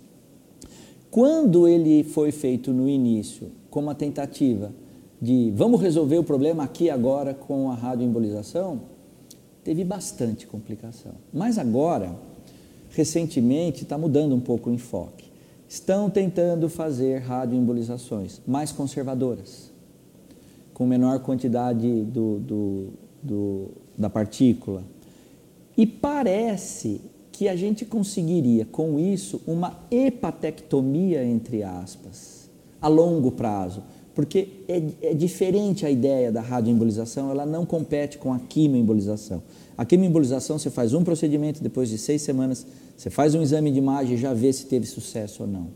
Quando 1.11 1.66
ele 1.66 2.04
foi 2.04 2.30
feito 2.30 2.73
no 2.73 2.88
início 2.88 3.49
como 3.68 3.88
uma 3.88 3.94
tentativa 3.94 4.73
de 5.20 5.52
vamos 5.54 5.80
resolver 5.80 6.18
o 6.18 6.25
problema 6.25 6.62
aqui 6.62 6.88
agora 6.88 7.35
com 7.35 7.70
a 7.70 7.75
radioembolização, 7.75 8.80
teve 9.64 9.85
bastante 9.85 10.47
complicação. 10.47 11.12
Mas 11.32 11.59
agora, 11.59 12.14
recentemente, 12.90 13.85
está 13.85 13.97
mudando 13.97 14.35
um 14.35 14.40
pouco 14.40 14.70
o 14.70 14.73
enfoque. 14.73 15.30
Estão 15.68 16.11
tentando 16.11 16.68
fazer 16.68 17.18
radioembolizações 17.18 18.40
mais 18.47 18.73
conservadoras, 18.73 19.70
com 20.75 20.87
menor 20.87 21.20
quantidade 21.20 22.02
do, 22.04 22.38
do, 22.40 22.88
do, 23.23 23.68
da 23.97 24.11
partícula. 24.11 24.82
E 25.76 25.87
parece 25.87 27.00
que 27.30 27.49
a 27.49 27.56
gente 27.56 27.85
conseguiria, 27.85 28.66
com 28.66 28.99
isso, 28.99 29.40
uma 29.47 29.78
hepatectomia, 29.90 31.25
entre 31.25 31.62
aspas, 31.62 32.50
a 32.82 32.88
longo 32.88 33.30
prazo. 33.30 33.82
Porque 34.14 34.49
é, 34.69 34.83
é 35.02 35.14
diferente 35.14 35.87
a 35.87 35.90
ideia 35.90 36.33
da 36.33 36.40
radioembolização, 36.40 37.31
ela 37.31 37.47
não 37.47 37.64
compete 37.64 38.19
com 38.19 38.33
a 38.33 38.38
quimioembolização. 38.38 39.43
A 39.79 39.85
quimioembolização 39.85 40.59
você 40.59 40.71
faz 40.71 40.93
um 40.93 41.05
procedimento, 41.05 41.62
depois 41.62 41.88
de 41.88 41.97
seis 41.97 42.23
semanas, 42.23 42.67
você 42.97 43.09
faz 43.09 43.35
um 43.35 43.43
exame 43.43 43.71
de 43.71 43.79
imagem 43.79 44.14
e 44.14 44.19
já 44.19 44.35
vê 44.35 44.52
se 44.52 44.67
teve 44.67 44.87
sucesso 44.87 45.45
ou 45.45 45.49
não, 45.49 45.69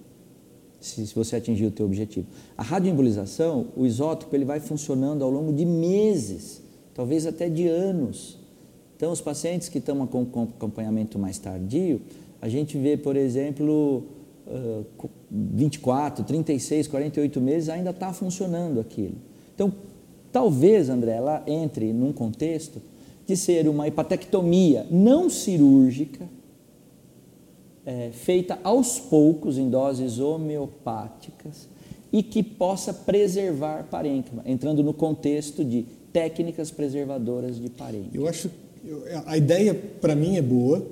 se, 0.80 1.06
se 1.06 1.14
você 1.14 1.36
atingiu 1.36 1.68
o 1.68 1.70
teu 1.70 1.86
objetivo. 1.86 2.26
A 2.56 2.62
radioembolização, 2.62 3.68
o 3.76 3.86
isótopo, 3.86 4.34
ele 4.36 4.44
vai 4.44 4.60
funcionando 4.60 5.24
ao 5.24 5.30
longo 5.30 5.52
de 5.52 5.64
meses, 5.64 6.60
talvez 6.92 7.26
até 7.26 7.48
de 7.48 7.66
anos. 7.66 8.38
Então, 8.96 9.10
os 9.10 9.20
pacientes 9.20 9.68
que 9.68 9.78
estão 9.78 10.06
com 10.06 10.42
acompanhamento 10.42 11.18
mais 11.18 11.38
tardio, 11.38 12.00
a 12.42 12.48
gente 12.48 12.76
vê, 12.76 12.96
por 12.96 13.16
exemplo, 13.16 14.04
24, 15.30 16.24
36, 16.24 16.86
48 16.88 17.40
meses 17.40 17.68
ainda 17.68 17.90
está 17.90 18.12
funcionando 18.12 18.80
aquilo. 18.80 19.16
Então, 19.54 19.72
talvez, 20.30 20.88
André, 20.88 21.12
ela 21.12 21.42
entre 21.46 21.92
num 21.92 22.12
contexto 22.12 22.80
de 23.26 23.36
ser 23.36 23.68
uma 23.68 23.88
hepatectomia 23.88 24.86
não 24.90 25.30
cirúrgica, 25.30 26.28
é, 27.86 28.10
feita 28.12 28.58
aos 28.62 28.98
poucos 28.98 29.58
em 29.58 29.68
doses 29.68 30.18
homeopáticas 30.18 31.68
e 32.12 32.22
que 32.22 32.42
possa 32.42 32.92
preservar 32.92 33.84
parênquima, 33.90 34.42
entrando 34.46 34.82
no 34.82 34.94
contexto 34.94 35.64
de 35.64 35.84
técnicas 36.12 36.70
preservadoras 36.70 37.60
de 37.60 37.68
parênquima. 37.68 38.10
Eu 38.14 38.28
acho 38.28 38.50
a 39.26 39.36
ideia 39.36 39.74
para 39.74 40.14
mim 40.14 40.36
é 40.36 40.42
boa, 40.42 40.86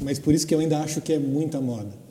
mas 0.00 0.18
por 0.18 0.32
isso 0.32 0.46
que 0.46 0.54
eu 0.54 0.60
ainda 0.60 0.78
acho 0.78 1.00
que 1.00 1.12
é 1.12 1.18
muita 1.18 1.60
moda. 1.60 2.07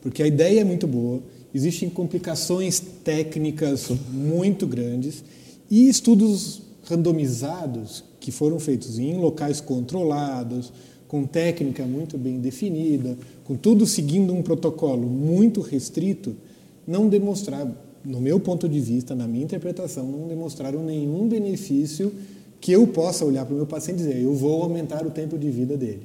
Porque 0.00 0.22
a 0.22 0.26
ideia 0.26 0.60
é 0.60 0.64
muito 0.64 0.86
boa, 0.86 1.20
existem 1.54 1.88
complicações 1.90 2.80
técnicas 3.04 3.90
muito 4.10 4.66
grandes 4.66 5.22
e 5.70 5.88
estudos 5.88 6.62
randomizados 6.84 8.02
que 8.18 8.32
foram 8.32 8.58
feitos 8.58 8.98
em 8.98 9.16
locais 9.16 9.60
controlados, 9.60 10.72
com 11.06 11.24
técnica 11.24 11.84
muito 11.84 12.16
bem 12.16 12.38
definida, 12.38 13.16
com 13.44 13.56
tudo 13.56 13.86
seguindo 13.86 14.32
um 14.32 14.42
protocolo 14.42 15.08
muito 15.08 15.60
restrito, 15.60 16.36
não 16.86 17.08
demonstraram, 17.08 17.74
no 18.04 18.20
meu 18.20 18.38
ponto 18.38 18.68
de 18.68 18.80
vista, 18.80 19.14
na 19.14 19.26
minha 19.26 19.44
interpretação, 19.44 20.06
não 20.06 20.28
demonstraram 20.28 20.84
nenhum 20.84 21.28
benefício 21.28 22.12
que 22.60 22.72
eu 22.72 22.86
possa 22.86 23.24
olhar 23.24 23.44
para 23.44 23.54
o 23.54 23.56
meu 23.56 23.66
paciente 23.66 24.02
e 24.02 24.06
dizer, 24.06 24.22
eu 24.22 24.34
vou 24.34 24.62
aumentar 24.62 25.04
o 25.04 25.10
tempo 25.10 25.36
de 25.38 25.50
vida 25.50 25.76
dele. 25.76 26.02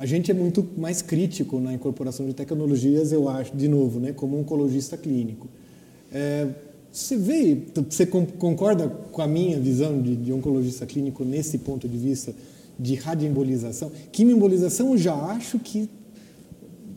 A 0.00 0.06
gente 0.06 0.30
é 0.30 0.34
muito 0.34 0.66
mais 0.78 1.02
crítico 1.02 1.60
na 1.60 1.74
incorporação 1.74 2.26
de 2.26 2.32
tecnologias, 2.32 3.12
eu 3.12 3.28
acho, 3.28 3.54
de 3.54 3.68
novo, 3.68 4.00
né, 4.00 4.14
como 4.14 4.40
oncologista 4.40 4.96
clínico. 4.96 5.46
É, 6.10 6.48
você 6.90 7.18
vê, 7.18 7.58
você 7.86 8.06
concorda 8.06 8.88
com 8.88 9.20
a 9.20 9.26
minha 9.26 9.60
visão 9.60 10.00
de, 10.00 10.16
de, 10.16 10.32
oncologista 10.32 10.86
clínico 10.86 11.22
nesse 11.22 11.58
ponto 11.58 11.86
de 11.86 11.98
vista 11.98 12.34
de 12.78 12.94
radioembolização? 12.94 13.92
Quimioembolização 14.10 14.92
eu 14.92 14.96
já 14.96 15.14
acho 15.14 15.58
que 15.58 15.86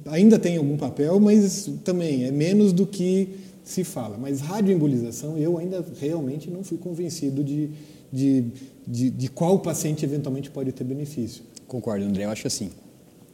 ainda 0.05 0.39
tem 0.39 0.55
algum 0.55 0.77
papel, 0.77 1.19
mas 1.19 1.69
também 1.83 2.23
é 2.23 2.31
menos 2.31 2.71
do 2.71 2.87
que 2.87 3.31
se 3.65 3.83
fala. 3.83 4.17
Mas 4.17 4.39
radioembolização 4.39 5.37
eu 5.37 5.57
ainda 5.57 5.85
realmente 5.99 6.49
não 6.49 6.63
fui 6.63 6.77
convencido 6.77 7.43
de, 7.43 7.69
de, 8.13 8.45
de, 8.87 9.09
de 9.09 9.27
qual 9.29 9.59
paciente 9.59 10.05
eventualmente 10.05 10.49
pode 10.49 10.71
ter 10.71 10.85
benefício. 10.85 11.43
Concordo, 11.67 12.05
André. 12.05 12.23
Eu 12.23 12.29
acho 12.29 12.47
assim, 12.47 12.69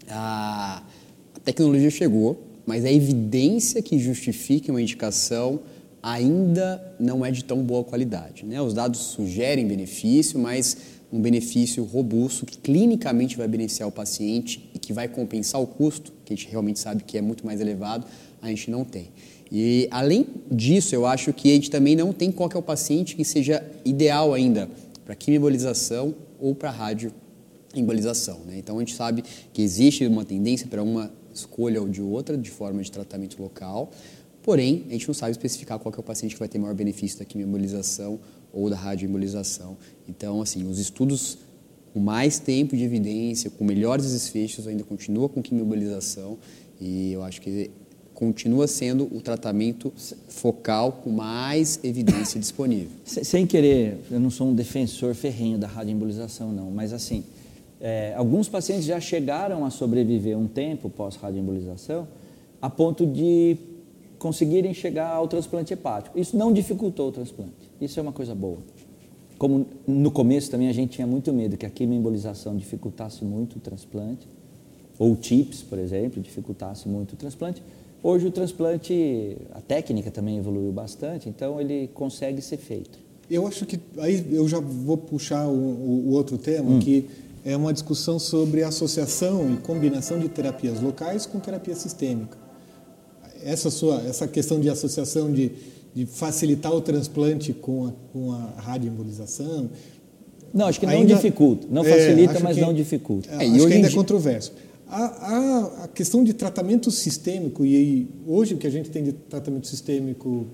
a, 0.09 0.83
tecnologia 1.43 1.89
chegou, 1.89 2.41
mas 2.65 2.85
a 2.85 2.91
evidência 2.91 3.81
que 3.81 3.97
justifique 3.97 4.69
uma 4.69 4.81
indicação 4.81 5.59
ainda 6.01 6.95
não 6.99 7.25
é 7.25 7.31
de 7.31 7.43
tão 7.43 7.63
boa 7.63 7.83
qualidade. 7.83 8.45
Né? 8.45 8.61
Os 8.61 8.73
dados 8.73 8.99
sugerem 8.99 9.67
benefício, 9.67 10.39
mas 10.39 10.77
um 11.11 11.19
benefício 11.19 11.83
robusto 11.83 12.45
que 12.45 12.57
clinicamente 12.57 13.35
vai 13.35 13.47
beneficiar 13.47 13.89
o 13.89 13.91
paciente 13.91 14.69
e 14.73 14.79
que 14.79 14.93
vai 14.93 15.07
compensar 15.07 15.59
o 15.59 15.65
custo, 15.65 16.13
que 16.23 16.33
a 16.33 16.35
gente 16.35 16.47
realmente 16.49 16.79
sabe 16.79 17.03
que 17.03 17.17
é 17.17 17.21
muito 17.21 17.45
mais 17.45 17.59
elevado, 17.59 18.05
a 18.41 18.47
gente 18.47 18.69
não 18.69 18.85
tem. 18.85 19.09
E 19.51 19.87
além 19.89 20.27
disso, 20.51 20.93
eu 20.93 21.07
acho 21.07 21.33
que 21.33 21.51
a 21.51 21.55
gente 21.55 21.71
também 21.71 21.95
não 21.95 22.13
tem 22.13 22.31
qual 22.31 22.49
é 22.53 22.57
o 22.57 22.61
paciente 22.61 23.15
que 23.15 23.25
seja 23.25 23.63
ideal 23.83 24.33
ainda 24.33 24.69
para 25.03 25.15
quimioembolização 25.15 26.13
ou 26.39 26.53
para 26.53 26.69
radioembolização. 27.79 28.39
Né? 28.45 28.57
Então 28.57 28.77
a 28.77 28.79
gente 28.79 28.93
sabe 28.93 29.23
que 29.53 29.61
existe 29.61 30.05
uma 30.05 30.25
tendência 30.25 30.67
para 30.67 30.83
uma 30.83 31.11
escolha 31.33 31.81
ou 31.81 31.87
de 31.87 32.01
outra 32.01 32.37
de 32.37 32.49
forma 32.49 32.81
de 32.81 32.91
tratamento 32.91 33.41
local, 33.41 33.91
porém 34.43 34.85
a 34.89 34.93
gente 34.93 35.07
não 35.07 35.13
sabe 35.13 35.31
especificar 35.31 35.79
qual 35.79 35.93
é 35.95 35.99
o 35.99 36.03
paciente 36.03 36.33
que 36.33 36.39
vai 36.39 36.47
ter 36.47 36.59
maior 36.59 36.75
benefício 36.75 37.19
da 37.19 37.25
quimioembolização 37.25 38.19
ou 38.51 38.69
da 38.69 38.75
radioembolização. 38.75 39.77
Então, 40.07 40.41
assim, 40.41 40.67
os 40.67 40.79
estudos 40.79 41.37
com 41.93 41.99
mais 41.99 42.39
tempo 42.39 42.75
de 42.75 42.83
evidência, 42.83 43.49
com 43.49 43.63
melhores 43.63 44.11
desfechos, 44.11 44.67
ainda 44.67 44.83
continua 44.83 45.27
com 45.27 45.41
quimioembolização 45.41 46.37
e 46.79 47.11
eu 47.11 47.23
acho 47.23 47.41
que 47.41 47.71
continua 48.13 48.67
sendo 48.67 49.05
o 49.15 49.21
tratamento 49.21 49.93
focal 50.27 50.91
com 51.03 51.09
mais 51.09 51.79
evidência 51.83 52.37
disponível. 52.37 52.91
Sem 53.05 53.47
querer, 53.47 53.97
eu 54.11 54.19
não 54.19 54.29
sou 54.29 54.49
um 54.49 54.53
defensor 54.53 55.15
ferrenho 55.15 55.57
da 55.57 55.67
radioembolização, 55.67 56.51
não, 56.51 56.69
mas 56.69 56.91
assim, 56.91 57.23
é, 57.81 58.13
alguns 58.15 58.49
pacientes 58.49 58.85
já 58.85 58.99
chegaram 58.99 59.65
a 59.65 59.69
sobreviver 59.69 60.37
um 60.37 60.47
tempo 60.47 60.89
pós-radioembolização 60.89 62.07
a 62.61 62.69
ponto 62.69 63.05
de 63.05 63.57
conseguirem 64.17 64.73
chegar 64.73 65.09
ao 65.09 65.27
transplante 65.27 65.73
hepático. 65.73 66.19
Isso 66.19 66.35
não 66.35 66.51
dificultou 66.51 67.09
o 67.09 67.11
transplante, 67.11 67.71
isso 67.79 67.99
é 67.99 68.03
uma 68.03 68.11
coisa 68.11 68.35
boa. 68.35 68.57
Como 69.37 69.65
no 69.87 70.11
começo 70.11 70.51
também 70.51 70.67
a 70.67 70.73
gente 70.73 70.91
tinha 70.91 71.07
muito 71.07 71.31
medo 71.31 71.55
que 71.55 71.65
a 71.65 71.69
quimioembolização 71.69 72.57
dificultasse 72.57 73.23
muito 73.23 73.55
o 73.55 73.59
transplante, 73.59 74.27
ou 74.97 75.15
TIPS, 75.15 75.61
por 75.61 75.79
exemplo, 75.79 76.21
dificultasse 76.21 76.89
muito 76.89 77.13
o 77.13 77.15
transplante, 77.15 77.63
Hoje 78.01 78.27
o 78.27 78.31
transplante, 78.31 79.35
a 79.51 79.59
técnica 79.59 80.09
também 80.09 80.37
evoluiu 80.37 80.71
bastante, 80.71 81.27
então 81.27 81.59
ele 81.59 81.89
consegue 81.93 82.41
ser 82.41 82.55
feito. 82.55 82.97
Eu 83.29 83.45
acho 83.45 83.65
que 83.65 83.77
aí 83.97 84.25
eu 84.31 84.47
já 84.47 84.59
vou 84.59 84.97
puxar 84.97 85.47
o, 85.47 85.51
o 85.51 86.11
outro 86.11 86.37
tema, 86.37 86.71
hum. 86.71 86.79
que 86.79 87.05
é 87.43 87.55
uma 87.55 87.73
discussão 87.73 88.19
sobre 88.19 88.63
associação 88.63 89.53
e 89.53 89.57
combinação 89.57 90.19
de 90.19 90.27
terapias 90.29 90.81
locais 90.81 91.25
com 91.25 91.39
terapia 91.39 91.75
sistêmica. 91.75 92.37
Essa 93.43 93.69
sua 93.69 94.01
essa 94.01 94.27
questão 94.27 94.59
de 94.59 94.69
associação 94.69 95.31
de, 95.31 95.51
de 95.93 96.05
facilitar 96.05 96.73
o 96.73 96.81
transplante 96.81 97.53
com 97.53 97.87
a, 97.87 97.93
com 98.11 98.31
a 98.33 98.61
radioembolização. 98.61 99.69
Não, 100.53 100.67
acho 100.67 100.79
que 100.79 100.85
não 100.85 100.93
ainda, 100.93 101.15
dificulta. 101.15 101.67
Não 101.69 101.83
é, 101.83 101.89
facilita, 101.89 102.37
é, 102.37 102.39
mas 102.41 102.55
que, 102.55 102.61
não 102.61 102.73
dificulta. 102.73 103.29
É, 103.29 103.45
acho 103.45 103.67
que 103.67 103.73
ainda 103.73 103.87
é 103.87 103.91
controverso. 103.91 104.53
A, 104.87 105.03
a, 105.03 105.83
a, 105.83 105.87
questão 105.87 106.23
de 106.23 106.33
tratamento 106.33 106.89
sistêmico, 106.89 107.63
e 107.63 108.07
hoje 108.25 108.55
o 108.55 108.57
que 108.57 108.65
a 108.65 108.71
gente 108.71 108.89
tem 108.89 109.03
de 109.03 109.11
tratamento 109.11 109.67
sistêmico 109.67 110.47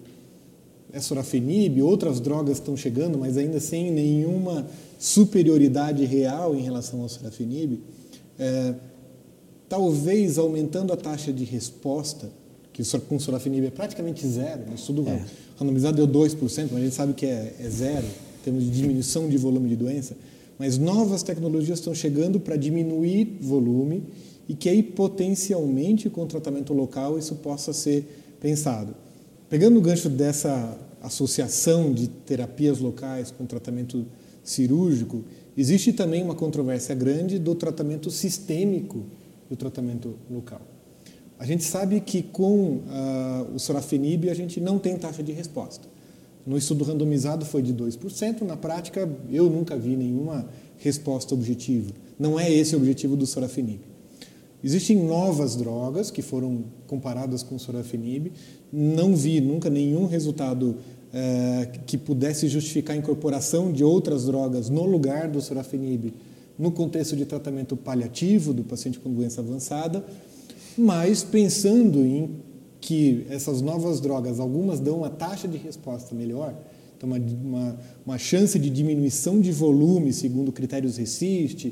é 0.96 1.02
sorafenib, 1.02 1.82
outras 1.82 2.22
drogas 2.22 2.58
estão 2.58 2.78
chegando, 2.78 3.18
mas 3.18 3.36
ainda 3.36 3.60
sem 3.60 3.92
nenhuma 3.92 4.66
superioridade 4.98 6.06
real 6.06 6.56
em 6.56 6.62
relação 6.62 7.02
ao 7.02 7.10
sorafenib, 7.10 7.82
é, 8.40 8.74
talvez 9.68 10.38
aumentando 10.38 10.94
a 10.94 10.96
taxa 10.96 11.34
de 11.34 11.44
resposta, 11.44 12.30
que 12.72 12.82
com 13.10 13.20
sorafenib 13.20 13.68
é 13.68 13.72
praticamente 13.72 14.26
zero, 14.26 14.72
o 14.72 14.76
estudo 14.76 15.06
é. 15.10 15.22
randomizado 15.60 15.98
deu 15.98 16.08
2%, 16.08 16.70
mas 16.72 16.82
a 16.82 16.86
gente 16.86 16.96
sabe 16.96 17.14
que 17.14 17.26
é, 17.26 17.54
é 17.60 17.70
zero, 17.70 18.06
em 18.40 18.44
termos 18.46 18.64
de 18.64 18.70
diminuição 18.70 19.28
de 19.28 19.38
volume 19.38 19.68
de 19.68 19.76
doença, 19.76 20.16
mas 20.58 20.78
novas 20.78 21.24
tecnologias 21.24 21.80
estão 21.80 21.94
chegando 21.94 22.40
para 22.40 22.56
diminuir 22.56 23.38
volume 23.42 24.02
e 24.48 24.56
que 24.56 24.70
aí 24.70 24.82
potencialmente 24.82 26.10
com 26.10 26.26
tratamento 26.26 26.74
local 26.74 27.20
isso 27.20 27.36
possa 27.36 27.74
ser 27.74 28.38
pensado. 28.40 28.96
Pegando 29.50 29.78
o 29.78 29.82
gancho 29.82 30.10
dessa 30.10 30.78
associação 31.02 31.94
de 31.94 32.08
terapias 32.08 32.80
locais 32.80 33.30
com 33.30 33.46
tratamento 33.46 34.06
cirúrgico, 34.44 35.24
existe 35.56 35.94
também 35.94 36.24
uma 36.24 36.34
controvérsia 36.34 36.96
grande 36.96 37.38
do 37.38 37.54
tratamento 37.54 38.10
sistêmico 38.10 39.04
do 39.50 39.56
tratamento 39.56 40.16
local. 40.30 40.62
A 41.38 41.46
gente 41.46 41.64
sabe 41.64 42.00
que 42.00 42.24
com 42.24 42.78
uh, 42.78 43.54
o 43.54 43.60
sorafenib 43.60 44.30
a 44.30 44.34
gente 44.34 44.60
não 44.60 44.80
tem 44.80 44.98
taxa 44.98 45.22
de 45.22 45.32
resposta. 45.32 45.88
No 46.46 46.58
estudo 46.58 46.84
randomizado 46.84 47.46
foi 47.46 47.62
de 47.62 47.74
2%, 47.74 48.42
na 48.42 48.56
prática 48.56 49.10
eu 49.30 49.50
nunca 49.50 49.78
vi 49.78 49.96
nenhuma 49.96 50.48
resposta 50.78 51.34
objetiva. 51.36 51.92
Não 52.18 52.40
é 52.40 52.52
esse 52.52 52.76
o 52.76 52.80
objetivo 52.80 53.16
do 53.16 53.26
sorafenib. 53.28 53.82
Existem 54.66 54.98
novas 54.98 55.56
drogas 55.56 56.10
que 56.10 56.24
foram 56.24 56.64
comparadas 56.88 57.44
com 57.44 57.54
o 57.54 57.60
sorafenib, 57.60 58.32
não 58.74 59.16
vi 59.16 59.40
nunca 59.40 59.70
nenhum 59.70 60.08
resultado 60.08 60.78
é, 61.14 61.70
que 61.86 61.96
pudesse 62.00 62.48
justificar 62.48 62.96
a 62.96 63.00
incorporação 63.00 63.72
de 63.72 63.84
outras 63.84 64.26
drogas 64.26 64.68
no 64.68 64.84
lugar 64.84 65.28
do 65.30 65.40
sorafenib 65.40 66.12
no 66.58 66.72
contexto 66.72 67.16
de 67.16 67.26
tratamento 67.26 67.78
paliativo 67.78 68.56
do 68.56 68.64
paciente 68.64 68.98
com 68.98 69.14
doença 69.14 69.40
avançada, 69.40 70.04
mas 70.76 71.24
pensando 71.24 72.04
em 72.04 72.32
que 72.82 73.24
essas 73.30 73.62
novas 73.62 74.02
drogas, 74.02 74.40
algumas 74.40 74.80
dão 74.80 74.98
uma 74.98 75.12
taxa 75.12 75.48
de 75.48 75.58
resposta 75.58 76.16
melhor, 76.16 76.56
então 76.98 77.08
uma, 77.08 77.20
uma, 77.20 77.80
uma 78.04 78.18
chance 78.18 78.58
de 78.58 78.72
diminuição 78.72 79.40
de 79.40 79.52
volume 79.52 80.12
segundo 80.12 80.52
critérios 80.52 80.98
RESIST, 80.98 81.72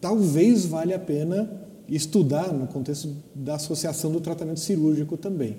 talvez 0.00 0.64
valha 0.64 0.96
a 0.96 0.98
pena 0.98 1.63
estudar 1.88 2.52
no 2.52 2.66
contexto 2.66 3.14
da 3.34 3.54
associação 3.54 4.10
do 4.10 4.20
tratamento 4.20 4.60
cirúrgico 4.60 5.16
também. 5.16 5.56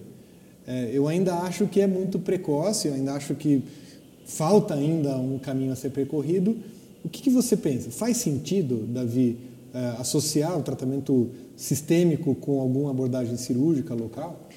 É, 0.67 0.89
eu 0.91 1.07
ainda 1.07 1.35
acho 1.35 1.67
que 1.67 1.79
é 1.79 1.87
muito 1.87 2.17
precoce, 2.17 2.87
eu 2.87 2.95
ainda 2.95 3.13
acho 3.13 3.35
que 3.35 3.63
falta 4.25 4.73
ainda 4.73 5.15
um 5.17 5.37
caminho 5.37 5.71
a 5.71 5.75
ser 5.75 5.91
percorrido, 5.91 6.57
o 7.03 7.09
que, 7.09 7.21
que 7.21 7.29
você 7.29 7.55
pensa? 7.55 7.91
Faz 7.91 8.17
sentido, 8.17 8.83
Davi, 8.87 9.37
uh, 9.71 10.01
associar 10.01 10.57
o 10.57 10.63
tratamento 10.63 11.29
sistêmico 11.55 12.33
com 12.33 12.59
alguma 12.59 12.89
abordagem 12.89 13.37
cirúrgica 13.37 13.93
local? 13.93 14.49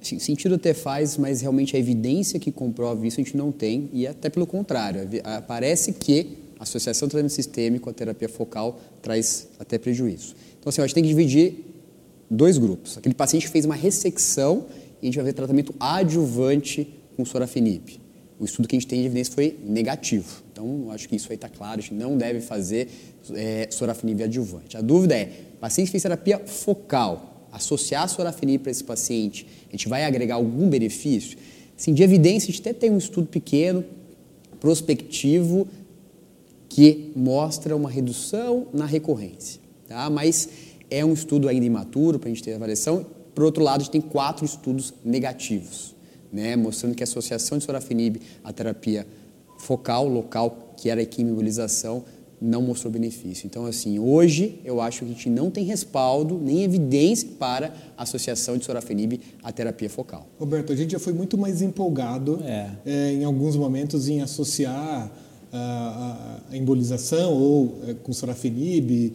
Sim, 0.00 0.20
sentido 0.20 0.54
até 0.54 0.72
faz, 0.72 1.16
mas 1.16 1.40
realmente 1.40 1.74
a 1.74 1.78
evidência 1.78 2.38
que 2.38 2.52
comprova 2.52 3.04
isso 3.04 3.20
a 3.20 3.24
gente 3.24 3.36
não 3.36 3.50
tem, 3.50 3.90
e 3.92 4.06
até 4.06 4.30
pelo 4.30 4.46
contrário, 4.46 5.00
parece 5.48 5.92
que 5.92 6.38
a 6.60 6.62
associação 6.62 7.08
do 7.08 7.10
tratamento 7.10 7.32
sistêmico 7.32 7.90
à 7.90 7.92
terapia 7.92 8.28
focal 8.28 8.78
traz 9.02 9.48
até 9.58 9.76
prejuízo. 9.76 10.36
Então, 10.58 10.70
assim, 10.70 10.80
a 10.80 10.86
gente 10.86 10.94
tem 10.94 11.02
que 11.02 11.08
dividir 11.08 11.64
dois 12.30 12.58
grupos. 12.58 12.98
Aquele 12.98 13.14
paciente 13.14 13.46
que 13.46 13.52
fez 13.52 13.64
uma 13.64 13.74
ressecção 13.74 14.66
e 15.00 15.06
a 15.06 15.06
gente 15.06 15.16
vai 15.16 15.24
ver 15.24 15.32
tratamento 15.32 15.74
adjuvante 15.78 16.88
com 17.16 17.24
sorafenib 17.24 18.00
o 18.38 18.44
estudo 18.44 18.68
que 18.68 18.76
a 18.76 18.78
gente 18.78 18.88
tem 18.88 19.00
de 19.00 19.06
evidência 19.06 19.34
foi 19.34 19.58
negativo. 19.64 20.42
Então, 20.52 20.90
acho 20.92 21.08
que 21.08 21.16
isso 21.16 21.26
aí 21.30 21.34
está 21.34 21.48
claro, 21.48 21.80
a 21.80 21.82
gente 21.82 21.94
não 21.94 22.16
deve 22.16 22.40
fazer 22.40 22.88
é, 23.34 23.68
sorafenib 23.70 24.22
adjuvante. 24.22 24.76
A 24.76 24.80
dúvida 24.80 25.16
é, 25.16 25.32
paciente 25.60 25.90
fez 25.90 26.02
terapia 26.02 26.38
focal, 26.38 27.48
associar 27.50 28.08
sorafenib 28.08 28.62
para 28.62 28.70
esse 28.70 28.84
paciente, 28.84 29.46
a 29.68 29.72
gente 29.72 29.88
vai 29.88 30.04
agregar 30.04 30.36
algum 30.36 30.68
benefício? 30.68 31.36
Sim, 31.76 31.94
de 31.94 32.02
evidência, 32.02 32.48
a 32.48 32.52
gente 32.52 32.60
até 32.60 32.72
tem 32.72 32.90
um 32.90 32.98
estudo 32.98 33.26
pequeno, 33.26 33.84
prospectivo, 34.60 35.66
que 36.68 37.10
mostra 37.16 37.74
uma 37.74 37.90
redução 37.90 38.68
na 38.72 38.84
recorrência. 38.84 39.60
Tá? 39.88 40.08
Mas 40.10 40.48
é 40.90 41.04
um 41.04 41.12
estudo 41.12 41.48
ainda 41.48 41.64
imaturo 41.64 42.18
para 42.18 42.28
a 42.28 42.32
gente 42.32 42.42
ter 42.42 42.54
avaliação. 42.54 43.06
Por 43.34 43.44
outro 43.44 43.62
lado, 43.62 43.80
a 43.80 43.84
gente 43.84 43.92
tem 43.92 44.00
quatro 44.00 44.44
estudos 44.44 44.92
negativos 45.04 45.96
né, 46.32 46.56
mostrando 46.56 46.94
que 46.94 47.02
a 47.02 47.04
associação 47.04 47.58
de 47.58 47.64
sorafenib 47.64 48.20
à 48.44 48.52
terapia 48.52 49.06
focal, 49.58 50.06
local, 50.08 50.74
que 50.76 50.88
era 50.88 51.00
a 51.02 51.06
quimiobilização, 51.06 52.04
não 52.40 52.62
mostrou 52.62 52.92
benefício. 52.92 53.46
Então, 53.46 53.66
assim, 53.66 53.98
hoje 53.98 54.60
eu 54.64 54.80
acho 54.80 55.00
que 55.00 55.04
a 55.06 55.08
gente 55.08 55.28
não 55.28 55.50
tem 55.50 55.64
respaldo 55.64 56.38
nem 56.38 56.62
evidência 56.62 57.28
para 57.36 57.74
a 57.96 58.04
associação 58.04 58.56
de 58.56 58.64
sorafenib 58.64 59.20
à 59.42 59.50
terapia 59.50 59.90
focal. 59.90 60.28
Roberto, 60.38 60.72
a 60.72 60.76
gente 60.76 60.92
já 60.92 61.00
foi 61.00 61.12
muito 61.12 61.36
mais 61.36 61.62
empolgado 61.62 62.40
é. 62.44 62.70
É, 62.86 63.12
em 63.12 63.24
alguns 63.24 63.56
momentos 63.56 64.08
em 64.08 64.20
associar 64.20 65.10
a, 65.52 66.40
a, 66.50 66.56
embolização 66.56 67.32
ou 67.32 67.78
é, 67.86 67.94
com 67.94 68.12
sorafenib, 68.12 69.12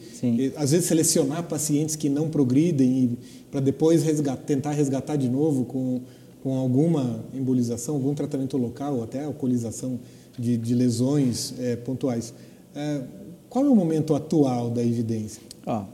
às 0.55 0.71
vezes 0.71 0.87
selecionar 0.87 1.43
pacientes 1.43 1.95
que 1.95 2.09
não 2.09 2.29
progridem 2.29 3.17
para 3.51 3.59
depois 3.59 4.03
resgatar, 4.03 4.43
tentar 4.43 4.71
resgatar 4.71 5.15
de 5.15 5.29
novo 5.29 5.65
com 5.65 6.01
com 6.43 6.57
alguma 6.57 7.23
embolização, 7.33 7.95
algum 7.95 8.13
tratamento 8.13 8.57
local, 8.57 8.97
ou 8.97 9.03
até 9.03 9.23
alcoolização 9.23 9.97
de, 10.37 10.57
de 10.57 10.75
lesões 10.75 11.53
é, 11.57 11.77
pontuais. 11.77 12.33
É, 12.75 13.01
qual 13.49 13.65
é 13.65 13.69
o 13.69 13.75
momento 13.75 14.13
atual 14.13 14.69
da 14.69 14.83
evidência? 14.83 15.41
Ah, 15.65 15.85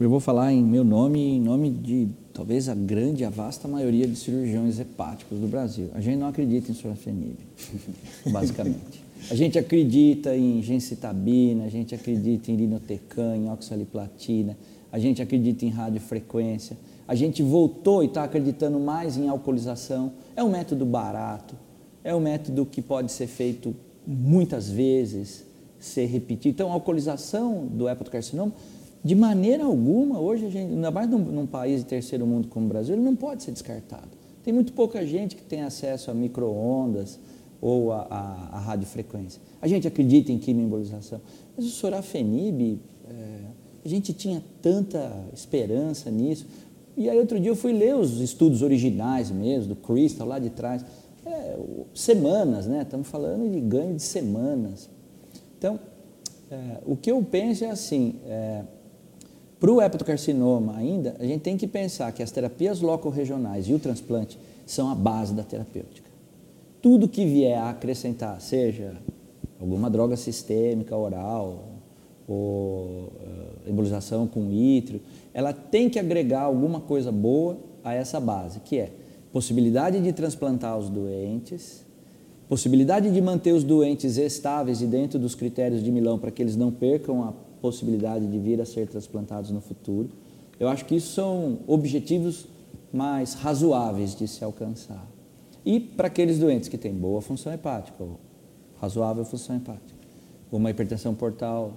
eu 0.00 0.10
vou 0.10 0.18
falar 0.18 0.52
em 0.52 0.64
meu 0.64 0.82
nome 0.82 1.20
e 1.20 1.36
em 1.36 1.40
nome 1.40 1.70
de 1.70 2.08
talvez 2.32 2.68
a 2.68 2.74
grande, 2.74 3.24
a 3.24 3.30
vasta 3.30 3.68
maioria 3.68 4.08
de 4.08 4.16
cirurgiões 4.16 4.80
hepáticos 4.80 5.38
do 5.38 5.46
Brasil. 5.46 5.88
A 5.94 6.00
gente 6.00 6.16
não 6.16 6.26
acredita 6.26 6.72
em 6.72 6.74
sorafenib, 6.74 7.36
basicamente. 8.32 9.03
A 9.30 9.34
gente 9.34 9.58
acredita 9.58 10.36
em 10.36 10.62
gencitabina, 10.62 11.64
a 11.64 11.68
gente 11.68 11.94
acredita 11.94 12.50
em 12.50 12.56
linotecan, 12.56 13.36
em 13.36 13.50
oxaliplatina, 13.50 14.56
a 14.92 14.98
gente 14.98 15.22
acredita 15.22 15.64
em 15.64 15.70
radiofrequência 15.70 16.76
a 17.06 17.14
gente 17.14 17.42
voltou 17.42 18.02
e 18.02 18.06
está 18.06 18.24
acreditando 18.24 18.80
mais 18.80 19.16
em 19.16 19.28
alcoolização. 19.28 20.12
É 20.34 20.42
um 20.42 20.50
método 20.50 20.86
barato, 20.86 21.54
é 22.02 22.14
um 22.14 22.20
método 22.20 22.64
que 22.64 22.80
pode 22.80 23.12
ser 23.12 23.26
feito 23.26 23.74
muitas 24.06 24.70
vezes, 24.70 25.44
ser 25.78 26.06
repetido. 26.06 26.54
Então, 26.54 26.70
a 26.70 26.74
alcoolização 26.74 27.66
do 27.66 27.88
hepatocarcinoma, 27.88 28.52
de 29.02 29.14
maneira 29.14 29.64
alguma, 29.64 30.18
hoje, 30.18 30.46
a 30.46 30.50
gente, 30.50 30.72
ainda 30.72 30.90
mais 30.90 31.10
num, 31.10 31.18
num 31.18 31.46
país 31.46 31.80
de 31.80 31.86
terceiro 31.86 32.26
mundo 32.26 32.48
como 32.48 32.64
o 32.64 32.68
Brasil, 32.70 32.94
ele 32.94 33.04
não 33.04 33.14
pode 33.14 33.42
ser 33.42 33.52
descartado. 33.52 34.08
Tem 34.42 34.52
muito 34.52 34.72
pouca 34.72 35.04
gente 35.04 35.36
que 35.36 35.42
tem 35.42 35.62
acesso 35.62 36.10
a 36.10 36.14
micro-ondas 36.14 37.18
ou 37.64 37.92
a, 37.92 38.06
a, 38.10 38.58
a, 38.58 38.60
radiofrequência. 38.60 39.40
A 39.62 39.66
gente 39.66 39.88
acredita 39.88 40.30
em 40.30 40.38
quimioembolização, 40.38 41.18
mas 41.56 41.64
o 41.64 41.70
sorafenib, 41.70 42.78
é, 43.08 43.14
a 43.82 43.88
gente 43.88 44.12
tinha 44.12 44.44
tanta 44.60 45.10
esperança 45.32 46.10
nisso. 46.10 46.46
E 46.94 47.08
aí 47.08 47.18
outro 47.18 47.40
dia 47.40 47.50
eu 47.50 47.56
fui 47.56 47.72
ler 47.72 47.96
os 47.96 48.20
estudos 48.20 48.60
originais 48.60 49.30
mesmo, 49.30 49.74
do 49.74 49.76
Crystal 49.76 50.28
lá 50.28 50.38
de 50.38 50.50
trás. 50.50 50.84
É, 51.24 51.58
semanas, 51.94 52.66
né? 52.66 52.82
Estamos 52.82 53.08
falando 53.08 53.50
de 53.50 53.60
ganho 53.60 53.94
de 53.94 54.02
semanas. 54.02 54.90
Então, 55.56 55.80
é, 56.50 56.80
o 56.84 56.94
que 56.94 57.10
eu 57.10 57.22
penso 57.22 57.64
é 57.64 57.70
assim, 57.70 58.16
é, 58.26 58.62
para 59.58 59.72
o 59.72 59.80
hepatocarcinoma 59.80 60.76
ainda, 60.76 61.16
a 61.18 61.24
gente 61.24 61.40
tem 61.40 61.56
que 61.56 61.66
pensar 61.66 62.12
que 62.12 62.22
as 62.22 62.30
terapias 62.30 62.82
loco-regionais 62.82 63.66
e 63.70 63.72
o 63.72 63.78
transplante 63.78 64.38
são 64.66 64.90
a 64.90 64.94
base 64.94 65.32
da 65.32 65.42
terapêutica. 65.42 66.03
Tudo 66.84 67.08
que 67.08 67.24
vier 67.24 67.56
a 67.56 67.70
acrescentar, 67.70 68.38
seja 68.42 68.92
alguma 69.58 69.88
droga 69.88 70.18
sistêmica 70.18 70.94
oral, 70.94 71.64
ou 72.28 72.34
uh, 72.36 73.10
embolização 73.66 74.26
com 74.26 74.52
ítrio, 74.52 75.00
ela 75.32 75.54
tem 75.54 75.88
que 75.88 75.98
agregar 75.98 76.42
alguma 76.42 76.80
coisa 76.80 77.10
boa 77.10 77.56
a 77.82 77.94
essa 77.94 78.20
base, 78.20 78.60
que 78.60 78.76
é 78.76 78.90
possibilidade 79.32 79.98
de 79.98 80.12
transplantar 80.12 80.76
os 80.76 80.90
doentes, 80.90 81.86
possibilidade 82.50 83.10
de 83.10 83.20
manter 83.22 83.54
os 83.54 83.64
doentes 83.64 84.18
estáveis 84.18 84.82
e 84.82 84.86
dentro 84.86 85.18
dos 85.18 85.34
critérios 85.34 85.82
de 85.82 85.90
Milão 85.90 86.18
para 86.18 86.30
que 86.30 86.42
eles 86.42 86.54
não 86.54 86.70
percam 86.70 87.24
a 87.24 87.32
possibilidade 87.62 88.26
de 88.26 88.38
vir 88.38 88.60
a 88.60 88.66
ser 88.66 88.88
transplantados 88.88 89.50
no 89.50 89.62
futuro. 89.62 90.10
Eu 90.60 90.68
acho 90.68 90.84
que 90.84 90.96
isso 90.96 91.14
são 91.14 91.60
objetivos 91.66 92.44
mais 92.92 93.32
razoáveis 93.32 94.14
de 94.14 94.28
se 94.28 94.44
alcançar. 94.44 95.13
E 95.64 95.80
para 95.80 96.08
aqueles 96.08 96.38
doentes 96.38 96.68
que 96.68 96.76
têm 96.76 96.92
boa 96.92 97.22
função 97.22 97.52
hepática, 97.52 98.02
ou 98.02 98.18
razoável 98.80 99.24
função 99.24 99.56
hepática, 99.56 99.94
uma 100.52 100.70
hipertensão 100.70 101.14
portal 101.14 101.72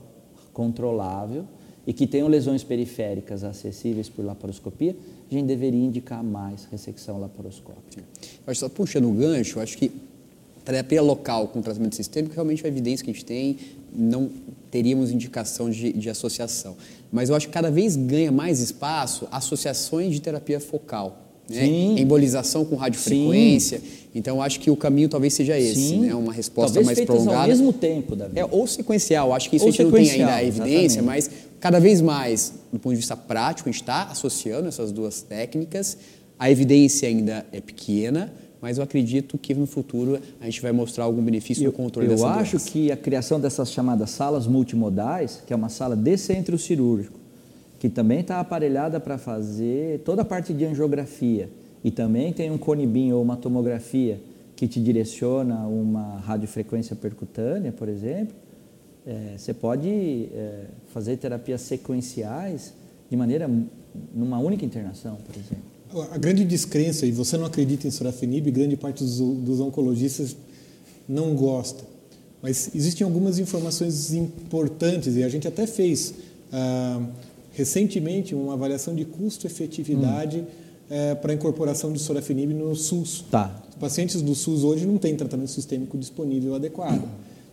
controlável 0.54 1.46
e 1.86 1.94
que 1.94 2.06
tenham 2.06 2.28
lesões 2.28 2.64
periféricas 2.64 3.44
acessíveis 3.44 4.10
por 4.10 4.26
laparoscopia, 4.26 4.96
a 5.30 5.34
gente 5.34 5.46
deveria 5.46 5.84
indicar 5.84 6.24
mais 6.24 6.66
ressecção 6.66 7.20
laparoscópica. 7.20 8.04
Acho 8.46 8.60
só 8.60 8.70
puxando 8.70 9.10
o 9.10 9.14
gancho, 9.14 9.60
acho 9.60 9.78
que 9.78 9.92
terapia 10.66 11.02
local 11.02 11.48
com 11.48 11.62
tratamento 11.62 11.96
sistêmico, 11.96 12.36
realmente 12.36 12.66
a 12.66 12.68
evidência 12.68 13.06
que 13.06 13.10
a 13.10 13.14
gente 13.14 13.24
tem, 13.24 13.58
não 13.94 14.30
teríamos 14.70 15.12
indicação 15.12 15.70
de, 15.70 15.94
de 15.94 16.10
associação. 16.10 16.76
Mas 17.10 17.30
eu 17.30 17.36
acho 17.36 17.48
que 17.48 17.54
cada 17.54 17.72
vez 17.72 17.96
ganha 17.96 18.34
mais 18.34 18.60
espaço 18.60 19.28
associações 19.32 20.14
de 20.14 20.22
terapia 20.22 20.60
focal. 20.60 21.27
Né? 21.50 21.66
Embolização 22.00 22.66
com 22.66 22.76
radiofrequência. 22.76 23.80
Sim. 23.80 23.86
Então, 24.14 24.42
acho 24.42 24.60
que 24.60 24.72
o 24.72 24.76
caminho 24.76 25.08
talvez 25.08 25.34
seja 25.34 25.58
esse, 25.58 25.96
né? 25.96 26.16
uma 26.16 26.34
resposta 26.34 26.74
talvez 26.74 26.98
mais 26.98 27.06
prolongada. 27.06 27.42
ao 27.42 27.48
mesmo 27.48 27.72
tempo, 27.72 28.16
Davi. 28.16 28.40
É, 28.40 28.46
ou 28.46 28.66
sequencial, 28.66 29.34
acho 29.34 29.50
que 29.50 29.58
isso 29.58 29.66
ou 29.66 29.70
a 29.70 29.72
gente 29.72 29.84
não 29.84 29.92
tem 29.92 30.10
ainda 30.10 30.34
a 30.34 30.44
evidência, 30.44 31.00
exatamente. 31.00 31.06
mas 31.06 31.30
cada 31.60 31.80
vez 31.80 32.02
mais, 32.02 32.54
do 32.72 32.80
ponto 32.80 32.94
de 32.94 32.98
vista 32.98 33.16
prático, 33.16 33.70
a 33.70 33.72
gente 33.72 33.82
está 33.82 34.04
associando 34.06 34.68
essas 34.68 34.92
duas 34.92 35.22
técnicas. 35.22 35.98
A 36.40 36.50
evidência 36.50 37.08
ainda 37.08 37.46
é 37.52 37.62
pequena, 37.62 38.34
mas 38.62 38.78
eu 38.78 38.84
acredito 38.84 39.38
que 39.38 39.54
no 39.54 39.68
futuro 39.68 40.20
a 40.42 40.46
gente 40.46 40.62
vai 40.62 40.72
mostrar 40.72 41.04
algum 41.04 41.22
benefício 41.22 41.64
no 41.64 41.72
controle 41.72 42.08
eu 42.08 42.12
dessa 42.12 42.24
Eu 42.24 42.30
acho 42.30 42.58
doença. 42.58 42.72
que 42.72 42.92
a 42.92 42.98
criação 42.98 43.40
dessas 43.40 43.72
chamadas 43.72 44.10
salas 44.10 44.48
multimodais, 44.48 45.44
que 45.46 45.54
é 45.54 45.56
uma 45.56 45.70
sala 45.70 45.96
de 45.96 46.18
centro 46.18 46.58
cirúrgico, 46.58 47.17
que 47.80 47.90
também 47.90 48.22
está 48.22 48.40
aparelhada 48.40 49.00
para 49.00 49.18
fazer 49.18 50.00
toda 50.00 50.22
a 50.22 50.26
parte 50.26 50.54
de 50.54 50.66
angiografia, 50.66 51.50
e 51.84 51.92
também 51.92 52.34
tem 52.34 52.50
um 52.52 52.58
conibim 52.58 53.12
ou 53.12 53.22
uma 53.22 53.38
tomografia 53.38 54.20
que 54.56 54.68
te 54.68 54.82
direciona 54.82 55.68
uma 55.68 56.18
radiofrequência 56.18 56.96
percutânea, 56.96 57.72
por 57.72 57.88
exemplo, 57.88 58.36
é, 59.06 59.36
você 59.38 59.54
pode 59.54 59.88
é, 59.90 60.66
fazer 60.94 61.16
terapias 61.18 61.62
sequenciais 61.62 62.74
de 63.10 63.16
maneira 63.16 63.50
numa 64.14 64.38
única 64.40 64.66
internação, 64.66 65.16
por 65.16 65.36
exemplo. 65.36 66.12
A 66.12 66.18
grande 66.18 66.44
descrença, 66.44 67.06
e 67.06 67.12
você 67.12 67.38
não 67.38 67.46
acredita 67.46 67.88
em 67.88 67.92
sorafenib, 67.92 68.52
grande 68.52 68.76
parte 68.76 69.04
dos, 69.04 69.20
dos 69.20 69.60
oncologistas 69.62 70.36
não 71.08 71.34
gosta. 71.36 71.86
Mas 72.42 72.76
existem 72.76 73.06
algumas 73.06 73.40
informações 73.40 74.14
importantes, 74.14 75.16
e 75.16 75.24
a 75.24 75.30
gente 75.30 75.48
até 75.48 75.66
fez 75.66 76.14
ah, 76.52 77.02
recentemente 77.58 78.34
uma 78.34 78.54
avaliação 78.54 78.96
de 78.96 79.04
custo-efetividade 79.04 80.40
hum 80.40 80.68
é, 80.90 81.16
para 81.16 81.32
a 81.32 81.36
incorporação 81.36 81.92
de 81.92 82.00
sorafenib 82.00 82.54
no 82.54 82.76
SUS. 82.76 83.26
Tá. 83.30 83.64
Os 83.70 83.76
pacientes 83.76 84.22
do 84.22 84.34
SUS 84.34 84.64
hoje 84.64 84.86
não 84.86 84.98
têm 84.98 85.16
tratamento 85.16 85.52
sistêmico 85.52 85.98
disponível 85.98 86.56
adequado. 86.56 87.04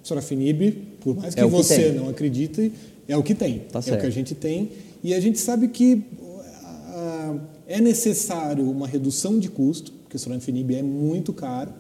Sorafenib, 0.03 0.73
por 1.01 1.17
mais 1.17 1.35
que, 1.35 1.41
é 1.41 1.47
você 1.47 1.91
que 1.91 1.99
não 1.99 2.09
acredite, 2.09 2.73
é 3.09 3.17
o 3.17 3.23
que 3.23 3.35
tem. 3.35 3.61
Tá 3.73 3.81
é 3.87 3.95
o 3.95 4.01
que 4.01 4.07
a 4.07 4.11
gente 4.11 4.35
tem. 4.35 4.71
E 5.03 5.15
a 5.15 5.21
gente 5.21 5.39
sabe 5.39 5.69
que 5.69 6.03
uh, 6.21 7.41
é 7.67 7.81
necessário 7.81 8.71
uma 8.71 8.87
redução 8.87 9.39
de 9.39 9.49
custo, 9.49 9.93
porque 9.93 10.19
sorafenib 10.19 10.75
é 10.75 10.83
muito 10.83 11.33
caro, 11.33 11.73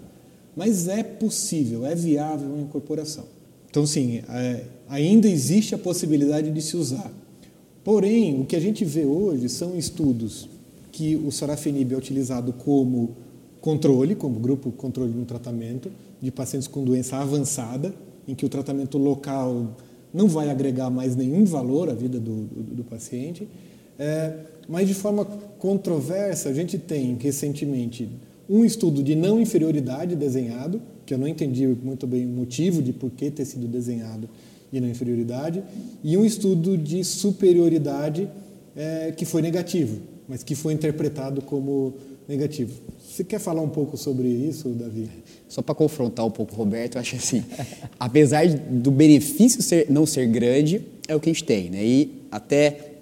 mas 0.56 0.88
é 0.88 1.02
possível, 1.02 1.84
é 1.84 1.94
viável 1.94 2.48
uma 2.48 2.62
incorporação. 2.62 3.24
Então, 3.70 3.86
sim, 3.86 4.22
é, 4.28 4.62
ainda 4.88 5.28
existe 5.28 5.74
a 5.74 5.78
possibilidade 5.78 6.50
de 6.50 6.62
se 6.62 6.76
usar. 6.76 7.10
Porém, 7.84 8.40
o 8.40 8.46
que 8.46 8.56
a 8.56 8.60
gente 8.60 8.82
vê 8.84 9.04
hoje 9.04 9.48
são 9.48 9.76
estudos 9.76 10.48
que 10.90 11.16
o 11.16 11.30
sorafenib 11.30 11.92
é 11.92 11.96
utilizado 11.96 12.52
como 12.52 13.10
controle, 13.60 14.14
como 14.14 14.40
grupo 14.40 14.72
controle 14.72 15.12
no 15.12 15.24
tratamento 15.26 15.90
de 16.20 16.30
pacientes 16.30 16.66
com 16.66 16.82
doença 16.82 17.18
avançada, 17.18 17.94
em 18.26 18.34
que 18.34 18.46
o 18.46 18.48
tratamento 18.48 18.96
local 18.96 19.76
não 20.14 20.28
vai 20.28 20.48
agregar 20.48 20.88
mais 20.88 21.14
nenhum 21.14 21.44
valor 21.44 21.90
à 21.90 21.94
vida 21.94 22.18
do, 22.18 22.44
do, 22.44 22.62
do 22.76 22.84
paciente. 22.84 23.46
É, 23.98 24.34
mas 24.66 24.88
de 24.88 24.94
forma 24.94 25.24
controversa, 25.58 26.48
a 26.48 26.54
gente 26.54 26.78
tem 26.78 27.16
recentemente 27.20 28.08
um 28.48 28.64
estudo 28.64 29.02
de 29.02 29.14
não 29.14 29.40
inferioridade 29.40 30.16
desenhado, 30.16 30.80
que 31.04 31.12
eu 31.12 31.18
não 31.18 31.28
entendi 31.28 31.66
muito 31.66 32.06
bem 32.06 32.24
o 32.24 32.28
motivo 32.28 32.80
de 32.80 32.92
por 32.92 33.10
que 33.10 33.30
ter 33.30 33.44
sido 33.44 33.66
desenhado 33.66 34.28
de 34.74 34.80
não 34.80 34.88
inferioridade, 34.88 35.62
e 36.02 36.16
um 36.16 36.24
estudo 36.24 36.76
de 36.76 37.02
superioridade 37.04 38.28
é, 38.76 39.12
que 39.16 39.24
foi 39.24 39.40
negativo 39.40 40.14
mas 40.28 40.42
que 40.42 40.54
foi 40.54 40.72
interpretado 40.72 41.42
como 41.42 41.94
negativo. 42.26 42.72
Você 43.08 43.22
quer 43.22 43.38
falar 43.38 43.62
um 43.62 43.68
pouco 43.68 43.96
sobre 43.96 44.26
isso, 44.28 44.70
Davi? 44.70 45.08
Só 45.48 45.62
para 45.62 45.74
confrontar 45.74 46.26
um 46.26 46.30
pouco 46.30 46.52
o 46.52 46.56
Roberto, 46.56 46.96
eu 46.96 47.00
acho 47.00 47.16
assim, 47.16 47.44
apesar 48.00 48.46
do 48.48 48.90
benefício 48.90 49.62
ser, 49.62 49.90
não 49.90 50.06
ser 50.06 50.26
grande, 50.26 50.80
é 51.06 51.14
o 51.14 51.20
que 51.20 51.28
a 51.28 51.32
gente 51.32 51.44
tem, 51.44 51.70
né? 51.70 51.84
E 51.84 52.22
até 52.30 52.92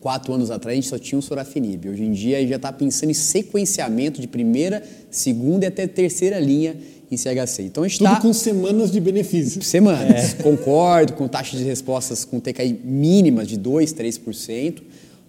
quatro 0.00 0.32
anos 0.32 0.50
atrás 0.50 0.72
a 0.72 0.80
gente 0.80 0.88
só 0.88 0.98
tinha 0.98 1.18
um 1.18 1.22
sorafenib. 1.22 1.88
Hoje 1.88 2.04
em 2.04 2.12
dia 2.12 2.36
a 2.36 2.40
gente 2.40 2.50
já 2.50 2.56
está 2.56 2.72
pensando 2.72 3.10
em 3.10 3.14
sequenciamento 3.14 4.20
de 4.20 4.28
primeira, 4.28 4.82
segunda 5.10 5.64
e 5.64 5.68
até 5.68 5.86
terceira 5.86 6.38
linha 6.38 6.76
em 7.10 7.16
CHC. 7.16 7.62
Então 7.62 7.84
a 7.84 7.88
gente 7.88 7.98
Tudo 7.98 8.10
tá... 8.10 8.20
com 8.20 8.32
semanas 8.32 8.90
de 8.90 9.00
benefício. 9.00 9.62
Semanas, 9.62 10.34
é. 10.34 10.42
concordo, 10.42 11.14
com 11.14 11.26
taxas 11.26 11.58
de 11.58 11.64
respostas 11.64 12.24
com 12.24 12.38
TKI 12.38 12.80
mínimas 12.84 13.48
de 13.48 13.58
2%, 13.58 13.94
3% 13.94 14.82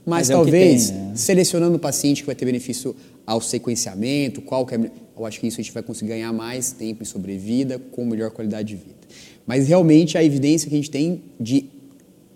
mas, 0.06 0.28
mas 0.28 0.30
é 0.30 0.34
talvez 0.34 0.90
tem, 0.90 0.98
né? 0.98 1.12
selecionando 1.16 1.76
o 1.76 1.80
paciente 1.80 2.22
que 2.22 2.26
vai 2.26 2.36
ter 2.36 2.46
benefício 2.46 2.96
ao 3.26 3.40
sequenciamento, 3.40 4.42
qual 4.42 4.66
que 4.66 4.76
é, 4.76 4.92
eu 5.18 5.26
acho 5.26 5.40
que 5.40 5.48
isso 5.48 5.60
a 5.60 5.64
gente 5.64 5.74
vai 5.74 5.84
conseguir 5.84 6.10
ganhar 6.10 6.34
mais 6.34 6.72
tempo 6.72 7.04
em 7.04 7.06
sobrevida 7.06 7.78
com 7.92 8.06
melhor 8.06 8.32
qualidade 8.32 8.70
de 8.70 8.76
vida. 8.76 8.98
Mas 9.46 9.68
realmente 9.68 10.18
a 10.18 10.24
evidência 10.24 10.68
que 10.68 10.76
a 10.76 10.78
gente 10.78 10.90
tem 10.90 11.22
de 11.40 11.66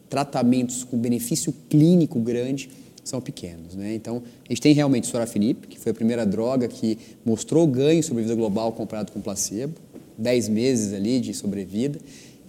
tratamentos 0.09 0.83
com 0.83 0.97
benefício 0.97 1.53
clínico 1.69 2.19
grande 2.19 2.69
são 3.03 3.19
pequenos. 3.21 3.75
Né? 3.75 3.93
Então, 3.95 4.23
a 4.45 4.49
gente 4.49 4.61
tem 4.61 4.73
realmente 4.73 5.07
sorafenib, 5.07 5.67
que 5.67 5.79
foi 5.79 5.91
a 5.91 5.95
primeira 5.95 6.25
droga 6.25 6.67
que 6.67 6.97
mostrou 7.25 7.67
ganho 7.67 7.99
em 7.99 8.01
sobrevida 8.01 8.35
global 8.35 8.71
comparado 8.71 9.11
com 9.11 9.21
placebo, 9.21 9.73
10 10.17 10.49
meses 10.49 10.93
ali 10.93 11.19
de 11.19 11.33
sobrevida. 11.33 11.99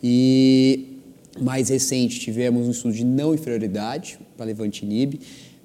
E 0.02 1.00
mais 1.40 1.68
recente, 1.68 2.20
tivemos 2.20 2.66
um 2.66 2.70
estudo 2.70 2.94
de 2.94 3.04
não 3.04 3.34
inferioridade 3.34 4.18
para 4.36 4.46
levantinib 4.46 5.18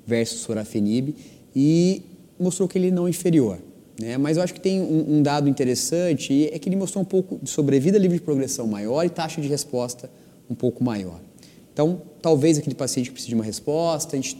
versus 0.05 0.39
sorafenib 0.39 1.13
e 1.55 2.01
mostrou 2.39 2.67
que 2.67 2.77
ele 2.77 2.89
não 2.89 3.05
é 3.05 3.09
inferior. 3.09 3.59
Né? 3.99 4.17
Mas 4.17 4.37
eu 4.37 4.43
acho 4.43 4.53
que 4.53 4.59
tem 4.59 4.79
um, 4.79 5.17
um, 5.17 5.21
dado 5.21 5.49
interessante, 5.49 6.49
é 6.51 6.57
que 6.57 6.69
ele 6.69 6.75
mostrou 6.75 7.01
um 7.01 7.05
pouco 7.05 7.37
de 7.43 7.49
sobrevida 7.49 7.97
livre 7.97 8.17
de 8.17 8.23
progressão 8.23 8.65
maior 8.65 9.05
e 9.05 9.09
taxa 9.09 9.41
de 9.41 9.47
resposta 9.47 10.09
um 10.49 10.55
pouco 10.55 10.83
maior. 10.83 11.19
Então, 11.73 12.01
talvez 12.21 12.57
aquele 12.57 12.75
paciente 12.75 13.07
que 13.07 13.13
precise 13.13 13.29
de 13.29 13.35
uma 13.35 13.43
resposta, 13.43 14.15
a 14.15 14.19
gente 14.19 14.37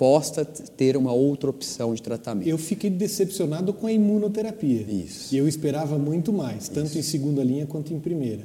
possa 0.00 0.46
ter 0.46 0.96
uma 0.96 1.12
outra 1.12 1.50
opção 1.50 1.92
de 1.92 2.00
tratamento. 2.00 2.48
Eu 2.48 2.56
fiquei 2.56 2.88
decepcionado 2.88 3.70
com 3.74 3.86
a 3.86 3.92
imunoterapia. 3.92 4.80
Isso. 4.80 5.34
E 5.34 5.36
eu 5.36 5.46
esperava 5.46 5.98
muito 5.98 6.32
mais, 6.32 6.62
Isso. 6.62 6.70
tanto 6.72 6.96
em 6.96 7.02
segunda 7.02 7.44
linha 7.44 7.66
quanto 7.66 7.92
em 7.92 8.00
primeira. 8.00 8.40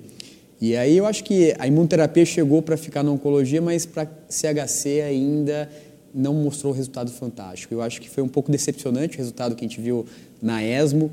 E 0.59 0.75
aí 0.75 0.97
eu 0.97 1.05
acho 1.05 1.23
que 1.23 1.55
a 1.57 1.65
imunoterapia 1.65 2.25
chegou 2.25 2.61
para 2.61 2.75
ficar 2.75 3.03
na 3.03 3.11
oncologia, 3.11 3.61
mas 3.61 3.85
para 3.85 4.05
CHC 4.29 4.99
ainda 4.99 5.69
não 6.13 6.33
mostrou 6.33 6.73
resultado 6.73 7.09
fantástico. 7.09 7.73
Eu 7.73 7.81
acho 7.81 8.01
que 8.01 8.09
foi 8.09 8.21
um 8.21 8.27
pouco 8.27 8.51
decepcionante 8.51 9.15
o 9.15 9.17
resultado 9.17 9.55
que 9.55 9.63
a 9.63 9.67
gente 9.67 9.79
viu 9.79 10.05
na 10.41 10.61
ESMO, 10.61 11.09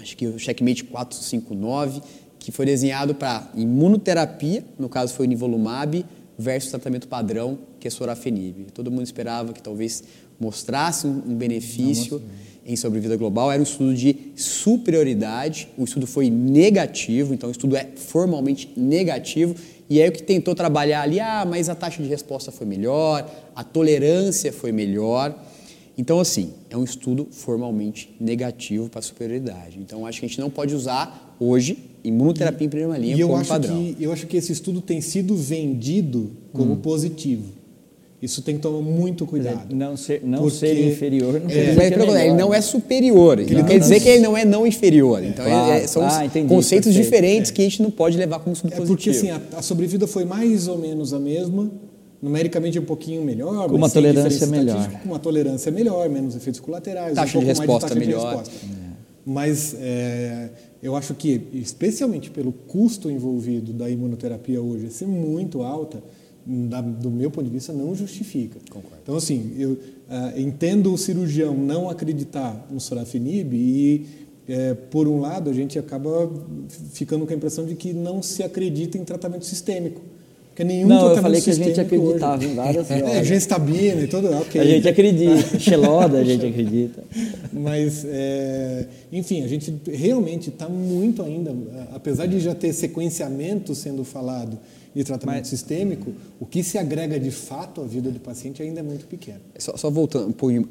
acho 0.00 0.16
que 0.16 0.28
o 0.28 0.38
Checkmate 0.38 0.84
459, 0.84 2.02
que 2.38 2.52
foi 2.52 2.66
desenhado 2.66 3.16
para 3.16 3.50
imunoterapia, 3.56 4.64
no 4.78 4.88
caso 4.88 5.12
foi 5.12 5.26
o 5.26 5.28
nivolumab, 5.28 6.06
versus 6.38 6.70
tratamento 6.70 7.08
padrão, 7.08 7.58
que 7.78 7.88
é 7.88 7.90
sorafenib. 7.90 8.66
Todo 8.72 8.90
mundo 8.90 9.04
esperava 9.04 9.52
que 9.52 9.62
talvez 9.62 10.02
mostrasse 10.38 11.06
um 11.06 11.34
benefício 11.34 12.22
em 12.64 12.76
sobrevida 12.76 13.16
global 13.16 13.50
era 13.50 13.60
um 13.60 13.64
estudo 13.64 13.94
de 13.94 14.32
superioridade. 14.36 15.68
O 15.76 15.84
estudo 15.84 16.06
foi 16.06 16.30
negativo, 16.30 17.34
então 17.34 17.48
o 17.48 17.52
estudo 17.52 17.76
é 17.76 17.88
formalmente 17.96 18.72
negativo. 18.76 19.54
E 19.90 20.00
aí 20.00 20.08
o 20.08 20.12
que 20.12 20.22
tentou 20.22 20.54
trabalhar 20.54 21.02
ali, 21.02 21.20
ah, 21.20 21.44
mas 21.48 21.68
a 21.68 21.74
taxa 21.74 22.02
de 22.02 22.08
resposta 22.08 22.50
foi 22.50 22.66
melhor, 22.66 23.28
a 23.54 23.64
tolerância 23.64 24.52
foi 24.52 24.72
melhor. 24.72 25.36
Então, 25.98 26.18
assim, 26.18 26.54
é 26.70 26.76
um 26.76 26.84
estudo 26.84 27.28
formalmente 27.30 28.14
negativo 28.18 28.88
para 28.88 29.00
a 29.00 29.02
superioridade. 29.02 29.78
Então, 29.78 30.06
acho 30.06 30.20
que 30.20 30.26
a 30.26 30.28
gente 30.28 30.40
não 30.40 30.48
pode 30.48 30.74
usar 30.74 31.36
hoje 31.38 31.91
imunoterapia 32.04 32.64
e, 32.64 32.66
em 32.66 32.70
primeira 32.70 32.98
linha 32.98 33.14
e 33.16 33.20
como 33.22 33.34
eu 33.34 33.36
acho 33.36 33.48
padrão. 33.48 33.76
Que, 33.76 33.96
eu 34.00 34.12
acho 34.12 34.26
que 34.26 34.36
esse 34.36 34.52
estudo 34.52 34.80
tem 34.80 35.00
sido 35.00 35.36
vendido 35.36 36.30
como 36.52 36.72
hum. 36.72 36.76
positivo. 36.76 37.62
Isso 38.22 38.40
tem 38.40 38.54
que 38.54 38.60
tomar 38.62 38.80
muito 38.80 39.26
cuidado. 39.26 39.74
Não 39.74 39.96
ser, 39.96 40.22
não 40.24 40.42
porque, 40.42 40.56
ser 40.56 40.88
inferior 40.88 41.40
não 41.40 41.50
é, 41.50 41.52
quer 41.52 41.70
dizer 41.70 42.20
é 42.20 42.26
Ele 42.26 42.34
não 42.34 42.54
é 42.54 42.60
superior. 42.60 43.40
Ele 43.40 43.56
não, 43.56 43.64
quer 43.64 43.80
dizer 43.80 43.98
que 43.98 44.08
ele 44.08 44.22
não 44.22 44.36
é 44.36 44.44
não 44.44 44.64
inferior. 44.64 45.24
É. 45.24 45.26
Então, 45.26 45.44
claro. 45.44 45.72
é, 45.72 45.86
são 45.88 46.06
ah, 46.06 46.24
entendi, 46.24 46.46
conceitos 46.46 46.86
perfeito. 46.86 47.04
diferentes 47.04 47.50
é. 47.50 47.54
que 47.54 47.62
a 47.62 47.64
gente 47.64 47.82
não 47.82 47.90
pode 47.90 48.16
levar 48.16 48.38
como 48.38 48.54
subpositivo. 48.54 48.92
É 48.92 48.96
porque 48.96 49.10
assim, 49.10 49.30
a, 49.30 49.58
a, 49.58 49.62
sobrevida 49.62 50.06
foi 50.06 50.24
mais 50.24 50.68
ou 50.68 50.78
menos 50.78 51.12
a 51.12 51.18
mesma, 51.18 51.68
numericamente 52.22 52.78
um 52.78 52.84
pouquinho 52.84 53.24
melhor. 53.24 53.68
Com 53.68 53.74
uma 53.74 53.90
tolerância 53.90 54.46
melhor. 54.46 54.88
Com 55.02 55.08
uma 55.08 55.18
tolerância 55.18 55.72
melhor, 55.72 56.08
menos 56.08 56.36
efeitos 56.36 56.60
colaterais. 56.60 57.16
Taxa 57.16 57.38
um 57.38 57.40
de 57.40 57.46
resposta 57.48 57.88
de 57.88 57.94
taxa 57.94 58.06
melhor. 58.06 58.30
De 58.30 58.36
resposta. 58.36 58.81
Mas 59.24 59.74
é, 59.78 60.50
eu 60.82 60.96
acho 60.96 61.14
que, 61.14 61.48
especialmente 61.52 62.30
pelo 62.30 62.52
custo 62.52 63.10
envolvido 63.10 63.72
da 63.72 63.88
imunoterapia 63.88 64.60
hoje 64.60 64.90
ser 64.90 65.06
muito 65.06 65.62
alta, 65.62 66.02
da, 66.44 66.80
do 66.80 67.10
meu 67.10 67.30
ponto 67.30 67.44
de 67.44 67.50
vista, 67.50 67.72
não 67.72 67.94
justifica. 67.94 68.58
Concordo. 68.68 68.98
Então, 69.02 69.16
assim, 69.16 69.54
eu 69.56 69.70
uh, 69.72 70.40
entendo 70.40 70.92
o 70.92 70.98
cirurgião 70.98 71.54
não 71.54 71.88
acreditar 71.88 72.66
no 72.70 72.80
sorafenib 72.80 73.54
e, 73.54 74.06
é, 74.48 74.74
por 74.74 75.06
um 75.06 75.20
lado, 75.20 75.48
a 75.48 75.52
gente 75.52 75.78
acaba 75.78 76.30
ficando 76.92 77.24
com 77.26 77.32
a 77.32 77.36
impressão 77.36 77.64
de 77.64 77.76
que 77.76 77.92
não 77.92 78.20
se 78.22 78.42
acredita 78.42 78.98
em 78.98 79.04
tratamento 79.04 79.44
sistêmico. 79.44 80.00
Porque 80.52 80.64
nenhum 80.64 80.86
não, 80.86 81.08
eu 81.08 81.22
falei 81.22 81.40
que 81.40 81.48
a 81.48 81.54
gente 81.54 81.80
acreditava 81.80 82.36
hoje. 82.36 82.48
em 82.48 82.54
várias 82.54 82.88
é, 82.92 83.24
Gestabina 83.24 84.02
e 84.02 84.06
tudo, 84.06 84.30
ok. 84.32 84.60
A 84.60 84.64
gente 84.64 84.86
acredita, 84.86 85.48
Xeloda 85.58 86.18
a 86.18 86.24
gente 86.24 86.44
acredita. 86.44 87.02
Mas, 87.50 88.04
é, 88.04 88.86
enfim, 89.10 89.42
a 89.42 89.48
gente 89.48 89.74
realmente 89.90 90.50
está 90.50 90.68
muito 90.68 91.22
ainda, 91.22 91.56
apesar 91.94 92.26
de 92.26 92.38
já 92.38 92.54
ter 92.54 92.70
sequenciamento 92.74 93.74
sendo 93.74 94.04
falado 94.04 94.58
de 94.94 95.02
tratamento 95.04 95.44
Mas, 95.44 95.48
sistêmico, 95.48 96.12
o 96.38 96.44
que 96.44 96.62
se 96.62 96.76
agrega 96.76 97.18
de 97.18 97.30
fato 97.30 97.80
à 97.80 97.84
vida 97.84 98.10
do 98.10 98.20
paciente 98.20 98.62
ainda 98.62 98.80
é 98.80 98.82
muito 98.82 99.06
pequeno. 99.06 99.40
Só, 99.58 99.74
só 99.78 99.88
voltando 99.88 100.28
um 100.28 100.32
pouquinho, 100.32 100.68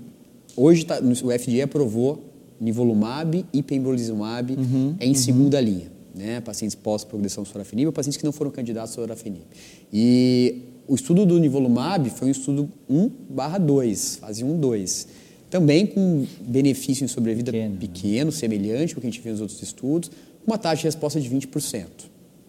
hoje 0.55 0.85
tá, 0.85 0.99
o 0.99 1.31
FDA 1.31 1.63
aprovou 1.63 2.21
nivolumab 2.59 3.43
e 3.51 3.63
pembrolizumab 3.63 4.53
uhum, 4.53 4.95
em 4.99 5.09
uhum. 5.09 5.15
segunda 5.15 5.59
linha 5.59 6.00
né? 6.15 6.41
pacientes 6.41 6.75
pós-progressão 6.75 7.45
sorafenib 7.45 7.87
ou 7.87 7.93
pacientes 7.93 8.17
que 8.17 8.25
não 8.25 8.31
foram 8.31 8.51
candidatos 8.51 8.91
a 8.91 8.95
sorafenib. 8.95 9.43
E 9.91 10.63
o 10.87 10.95
estudo 10.95 11.25
do 11.25 11.39
nivolumab 11.39 12.09
foi 12.09 12.27
um 12.27 12.31
estudo 12.31 12.69
1 12.89 13.09
barra 13.29 13.57
2, 13.57 14.17
fase 14.17 14.43
1, 14.43 14.59
2. 14.59 15.07
Também 15.49 15.85
com 15.85 16.25
benefício 16.41 17.03
em 17.03 17.07
sobrevida 17.07 17.51
pequeno, 17.51 17.77
pequeno 17.77 18.31
né? 18.31 18.31
semelhante 18.31 18.93
ao 18.93 19.01
que 19.01 19.07
a 19.07 19.09
gente 19.09 19.21
viu 19.21 19.31
nos 19.31 19.41
outros 19.41 19.61
estudos, 19.61 20.11
uma 20.45 20.57
taxa 20.57 20.77
de 20.77 20.83
resposta 20.83 21.19
de 21.19 21.29
20%. 21.29 21.85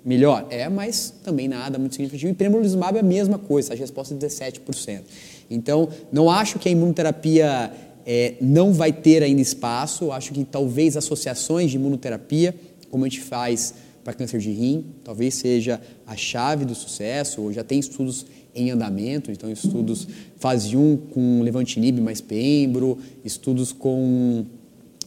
Melhor? 0.05 0.46
É, 0.51 0.68
mas 0.68 1.14
também 1.22 1.46
nada 1.46 1.79
muito 1.79 1.94
significativo. 1.94 2.33
E 2.33 2.35
pembrolizumab 2.35 2.96
é 2.96 3.01
a 3.01 3.05
mesma 3.05 3.38
coisa, 3.38 3.68
taxa 3.68 3.77
de 3.77 3.83
resposta 3.83 4.14
de 4.14 4.27
17%. 4.27 5.03
Então, 5.48 5.88
não 6.11 6.29
acho 6.29 6.59
que 6.59 6.68
a 6.68 6.72
imunoterapia 6.72 7.72
é, 8.05 8.35
não 8.40 8.72
vai 8.72 8.92
ter 8.92 9.22
ainda 9.22 9.40
espaço, 9.40 10.11
acho 10.11 10.33
que 10.33 10.44
talvez 10.44 10.96
associações 10.96 11.70
de 11.70 11.77
imunoterapia 11.77 12.55
como 12.93 13.07
a 13.07 13.09
gente 13.09 13.23
faz 13.23 13.75
para 14.05 14.13
câncer 14.13 14.39
de 14.39 14.53
rim, 14.53 14.85
talvez 15.03 15.35
seja 15.35 15.81
a 16.07 16.15
chave 16.15 16.65
do 16.65 16.75
sucesso, 16.75 17.41
ou 17.41 17.53
já 17.53 17.65
tem 17.65 17.79
estudos 17.79 18.27
em 18.55 18.71
andamento, 18.71 19.33
então 19.33 19.51
estudos 19.51 20.07
fase 20.37 20.77
1 20.77 20.97
com 21.13 21.41
levantinib 21.43 22.01
mais 22.01 22.21
pembro, 22.21 22.99
estudos 23.25 23.73
com 23.73 24.45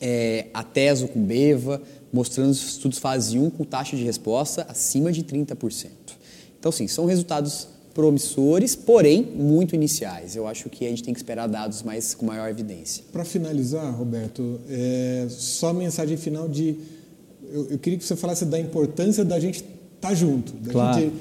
é, 0.02 0.48
ateso 0.54 1.08
com 1.08 1.22
beva, 1.22 1.82
mostrando 2.12 2.52
estudos 2.52 2.98
fase 2.98 3.38
1 3.38 3.52
com 3.52 3.64
taxa 3.64 3.96
de 3.96 4.04
resposta 4.04 4.66
acima 4.68 5.12
de 5.12 5.24
30%. 5.24 5.90
Então, 6.60 6.72
sim, 6.72 6.88
são 6.88 7.06
resultados 7.06 7.68
promissores, 7.94 8.76
porém 8.76 9.22
muito 9.22 9.76
iniciais. 9.76 10.36
Eu 10.36 10.48
acho 10.48 10.70
que 10.70 10.86
a 10.86 10.90
gente 10.90 11.04
tem 11.04 11.14
que 11.14 11.20
esperar 11.20 11.48
dados 11.48 11.84
mais 11.84 12.14
com 12.14 12.26
maior 12.26 12.50
evidência. 12.50 13.04
Para 13.12 13.24
finalizar, 13.24 13.94
Roberto, 13.96 14.60
é, 14.68 15.28
só 15.30 15.72
mensagem 15.72 16.18
final 16.18 16.50
de 16.50 16.76
eu, 17.52 17.68
eu, 17.72 17.80
queria 17.80 17.98
que 17.98 18.06
você 18.06 18.16
falasse 18.16 18.46
da 18.46 18.60
importância 18.60 19.24
da 19.26 19.40
gente 19.40 19.58
estar 19.58 20.10
tá 20.10 20.14
junto, 20.14 20.54
da 20.54 20.72
claro. 20.72 21.02
gente 21.02 21.14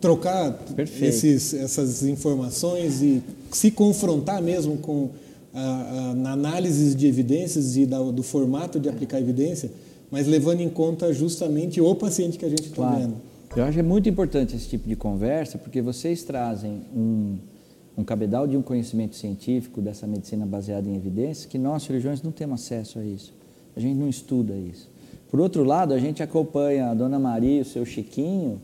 trocar 0.00 0.58
esses, 1.00 1.54
essas 1.54 2.02
informações 2.02 3.00
e 3.00 3.22
se 3.50 3.70
confrontar 3.70 4.42
mesmo 4.42 4.76
com 4.76 5.08
a, 5.54 5.60
a, 5.60 6.14
na 6.14 6.32
análise 6.32 6.94
de 6.94 7.06
evidências 7.06 7.76
e 7.76 7.86
da, 7.86 7.98
do 8.02 8.22
formato 8.22 8.78
de 8.78 8.88
aplicar 8.88 9.18
evidência, 9.18 9.70
mas 10.10 10.26
levando 10.26 10.60
em 10.60 10.68
conta 10.68 11.12
justamente 11.12 11.80
o 11.80 11.94
paciente 11.94 12.36
que 12.36 12.44
a 12.44 12.48
gente 12.48 12.64
está 12.64 12.76
claro. 12.76 12.98
vendo. 12.98 13.14
Eu 13.56 13.62
acho 13.62 13.74
que 13.74 13.80
é 13.80 13.84
muito 13.84 14.08
importante 14.08 14.54
esse 14.56 14.68
tipo 14.68 14.88
de 14.88 14.96
conversa, 14.96 15.56
porque 15.56 15.80
vocês 15.80 16.22
trazem 16.22 16.82
um, 16.94 17.36
um 17.96 18.04
cabedal 18.04 18.46
de 18.46 18.56
um 18.56 18.62
conhecimento 18.62 19.14
científico 19.14 19.80
dessa 19.80 20.06
medicina 20.06 20.44
baseada 20.44 20.88
em 20.88 20.96
evidências 20.96 21.46
que 21.46 21.56
nós, 21.56 21.84
cirurgiões, 21.84 22.20
não 22.20 22.32
temos 22.32 22.60
acesso 22.60 22.98
a 22.98 23.04
isso. 23.04 23.32
A 23.76 23.80
gente 23.80 23.96
não 23.96 24.08
estuda 24.08 24.54
isso. 24.54 24.88
Por 25.34 25.40
outro 25.40 25.64
lado, 25.64 25.92
a 25.92 25.98
gente 25.98 26.22
acompanha 26.22 26.90
a 26.90 26.94
Dona 26.94 27.18
Maria 27.18 27.58
e 27.58 27.60
o 27.62 27.64
seu 27.64 27.84
Chiquinho 27.84 28.60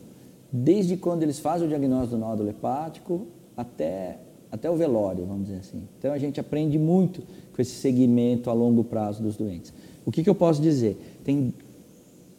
desde 0.53 0.97
quando 0.97 1.25
eles 1.25 1.41
fazem 1.41 1.67
o 1.67 1.69
diagnóstico 1.69 2.15
do 2.15 2.21
nódulo 2.21 2.49
hepático 2.49 3.27
até, 3.57 4.19
até 4.53 4.71
o 4.71 4.77
velório, 4.77 5.27
vamos 5.27 5.47
dizer 5.47 5.59
assim. 5.59 5.83
Então 5.99 6.13
a 6.13 6.19
gente 6.19 6.39
aprende 6.39 6.79
muito 6.79 7.23
com 7.53 7.61
esse 7.61 7.73
segmento 7.73 8.49
a 8.49 8.53
longo 8.53 8.85
prazo 8.85 9.21
dos 9.21 9.37
doentes. 9.37 9.73
O 10.07 10.13
que, 10.13 10.23
que 10.23 10.31
eu 10.31 10.35
posso 10.37 10.63
dizer? 10.63 10.97
Tem 11.25 11.53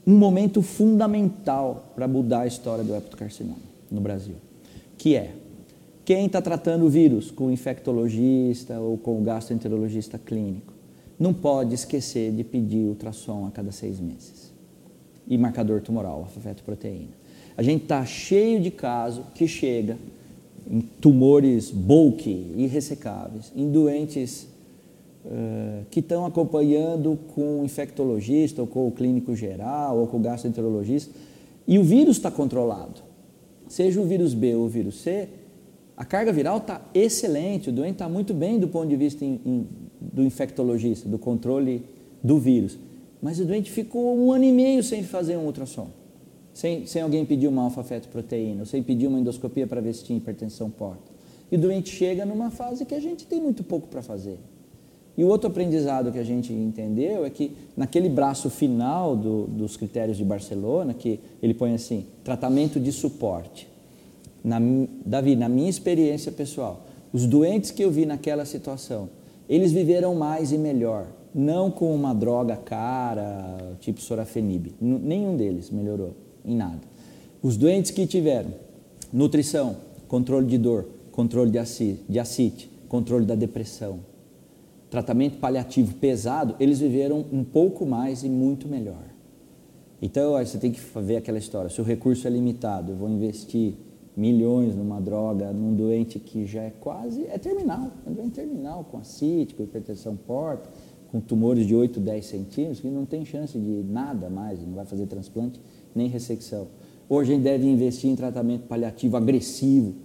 um 0.07 0.17
momento 0.17 0.61
fundamental 0.61 1.91
para 1.93 2.07
mudar 2.07 2.43
a 2.43 2.47
história 2.47 2.85
do 2.85 2.95
hepatocarcinoma 2.95 3.59
no 3.91 3.99
Brasil, 3.99 4.35
que 4.97 5.13
é 5.13 5.33
quem 6.05 6.27
está 6.27 6.41
tratando 6.41 6.85
o 6.85 6.89
vírus 6.89 7.31
com 7.31 7.47
o 7.47 7.51
infectologista 7.51 8.79
ou 8.79 8.97
com 8.97 9.19
o 9.19 9.23
gastroenterologista 9.23 10.17
clínico 10.17 10.71
não 11.21 11.35
pode 11.35 11.75
esquecer 11.75 12.31
de 12.31 12.43
pedir 12.43 12.87
ultrassom 12.87 13.45
a 13.45 13.51
cada 13.51 13.71
seis 13.71 13.99
meses. 13.99 14.51
E 15.27 15.37
marcador 15.37 15.79
tumoral, 15.79 16.21
alfa-fetoproteína. 16.21 17.11
A 17.55 17.61
gente 17.61 17.83
está 17.83 18.03
cheio 18.03 18.59
de 18.59 18.71
casos 18.71 19.23
que 19.35 19.47
chega 19.47 19.99
em 20.67 20.81
tumores 20.81 21.69
bulky, 21.69 22.51
irressecáveis, 22.57 23.53
em 23.55 23.69
doentes 23.69 24.47
uh, 25.23 25.85
que 25.91 25.99
estão 25.99 26.25
acompanhando 26.25 27.19
com 27.35 27.61
o 27.61 27.65
infectologista, 27.65 28.59
ou 28.59 28.67
com 28.67 28.87
o 28.87 28.91
clínico 28.91 29.35
geral, 29.35 29.99
ou 29.99 30.07
com 30.07 30.17
o 30.17 30.21
gastroenterologista, 30.21 31.13
e 31.67 31.77
o 31.77 31.83
vírus 31.83 32.17
está 32.17 32.31
controlado. 32.31 32.99
Seja 33.67 34.01
o 34.01 34.05
vírus 34.05 34.33
B 34.33 34.55
ou 34.55 34.65
o 34.65 34.69
vírus 34.69 34.99
C, 35.01 35.29
a 35.95 36.03
carga 36.03 36.33
viral 36.33 36.57
está 36.57 36.81
excelente, 36.95 37.69
o 37.69 37.71
doente 37.71 37.93
está 37.93 38.09
muito 38.09 38.33
bem 38.33 38.57
do 38.57 38.67
ponto 38.67 38.89
de 38.89 38.95
vista 38.95 39.23
do 40.01 40.23
infectologista, 40.23 41.07
do 41.07 41.19
controle 41.19 41.83
do 42.23 42.39
vírus. 42.39 42.77
Mas 43.21 43.39
o 43.39 43.45
doente 43.45 43.69
ficou 43.69 44.17
um 44.17 44.31
ano 44.31 44.43
e 44.43 44.51
meio 44.51 44.81
sem 44.81 45.03
fazer 45.03 45.37
um 45.37 45.45
ultrassom, 45.45 45.89
sem, 46.53 46.87
sem 46.87 47.01
alguém 47.01 47.23
pedir 47.23 47.47
uma 47.47 47.63
alfa-fetoproteína, 47.63 48.61
ou 48.61 48.65
sem 48.65 48.81
pedir 48.81 49.07
uma 49.07 49.19
endoscopia 49.19 49.67
para 49.67 49.79
ver 49.79 49.93
se 49.93 50.03
tinha 50.03 50.17
hipertensão 50.17 50.69
porta. 50.69 51.11
E 51.51 51.55
o 51.55 51.59
doente 51.59 51.89
chega 51.89 52.25
numa 52.25 52.49
fase 52.49 52.85
que 52.85 52.95
a 52.95 52.99
gente 52.99 53.27
tem 53.27 53.39
muito 53.39 53.63
pouco 53.63 53.87
para 53.87 54.01
fazer. 54.01 54.39
E 55.17 55.23
o 55.23 55.27
outro 55.27 55.49
aprendizado 55.49 56.11
que 56.11 56.17
a 56.17 56.23
gente 56.23 56.53
entendeu 56.53 57.25
é 57.25 57.29
que 57.29 57.51
naquele 57.75 58.09
braço 58.09 58.49
final 58.49 59.15
do, 59.15 59.45
dos 59.45 59.75
critérios 59.75 60.17
de 60.17 60.23
Barcelona, 60.23 60.93
que 60.93 61.19
ele 61.43 61.53
põe 61.53 61.73
assim, 61.73 62.05
tratamento 62.23 62.79
de 62.79 62.91
suporte. 62.91 63.67
Na, 64.43 64.59
Davi, 65.05 65.35
na 65.35 65.49
minha 65.49 65.69
experiência 65.69 66.31
pessoal, 66.31 66.85
os 67.13 67.25
doentes 67.25 67.71
que 67.71 67.83
eu 67.83 67.91
vi 67.91 68.05
naquela 68.05 68.45
situação, 68.45 69.09
eles 69.47 69.71
viveram 69.71 70.15
mais 70.15 70.51
e 70.51 70.57
melhor, 70.57 71.07
não 71.33 71.69
com 71.69 71.93
uma 71.93 72.13
droga 72.13 72.55
cara, 72.55 73.75
tipo 73.79 74.01
sorafenib. 74.01 74.73
Nenhum 74.79 75.35
deles 75.35 75.69
melhorou 75.69 76.15
em 76.43 76.55
nada. 76.55 76.81
Os 77.41 77.57
doentes 77.57 77.91
que 77.91 78.05
tiveram 78.05 78.51
nutrição, 79.11 79.77
controle 80.07 80.47
de 80.47 80.57
dor, 80.57 80.87
controle 81.11 81.51
de 81.51 82.19
acite, 82.19 82.69
controle 82.87 83.25
da 83.25 83.35
depressão, 83.35 83.99
tratamento 84.89 85.37
paliativo 85.37 85.95
pesado, 85.95 86.55
eles 86.59 86.79
viveram 86.79 87.25
um 87.31 87.43
pouco 87.43 87.85
mais 87.85 88.23
e 88.23 88.29
muito 88.29 88.67
melhor. 88.67 89.03
Então, 90.01 90.33
você 90.33 90.57
tem 90.57 90.71
que 90.71 90.81
ver 90.99 91.17
aquela 91.17 91.37
história. 91.37 91.69
Se 91.69 91.79
o 91.79 91.83
recurso 91.83 92.27
é 92.27 92.29
limitado, 92.29 92.91
eu 92.91 92.95
vou 92.95 93.09
investir 93.09 93.75
milhões 94.21 94.75
numa 94.75 95.01
droga, 95.01 95.51
num 95.51 95.73
doente 95.73 96.19
que 96.19 96.45
já 96.45 96.61
é 96.61 96.69
quase, 96.69 97.25
é 97.25 97.39
terminal, 97.39 97.89
é 98.05 98.09
um 98.09 98.13
doente 98.13 98.35
terminal, 98.35 98.83
com 98.83 98.99
acite, 98.99 99.55
com 99.55 99.63
hipertensão 99.63 100.15
porta, 100.15 100.69
com 101.11 101.19
tumores 101.19 101.65
de 101.65 101.75
8, 101.75 101.99
10 101.99 102.23
centímetros, 102.23 102.79
que 102.79 102.87
não 102.87 103.03
tem 103.03 103.25
chance 103.25 103.57
de 103.57 103.83
nada 103.83 104.29
mais, 104.29 104.59
não 104.61 104.75
vai 104.75 104.85
fazer 104.85 105.07
transplante 105.07 105.59
nem 105.95 106.07
ressecção. 106.07 106.67
Hoje 107.09 107.31
a 107.31 107.35
gente 107.35 107.43
deve 107.43 107.67
investir 107.67 108.11
em 108.11 108.15
tratamento 108.15 108.67
paliativo 108.67 109.17
agressivo 109.17 109.95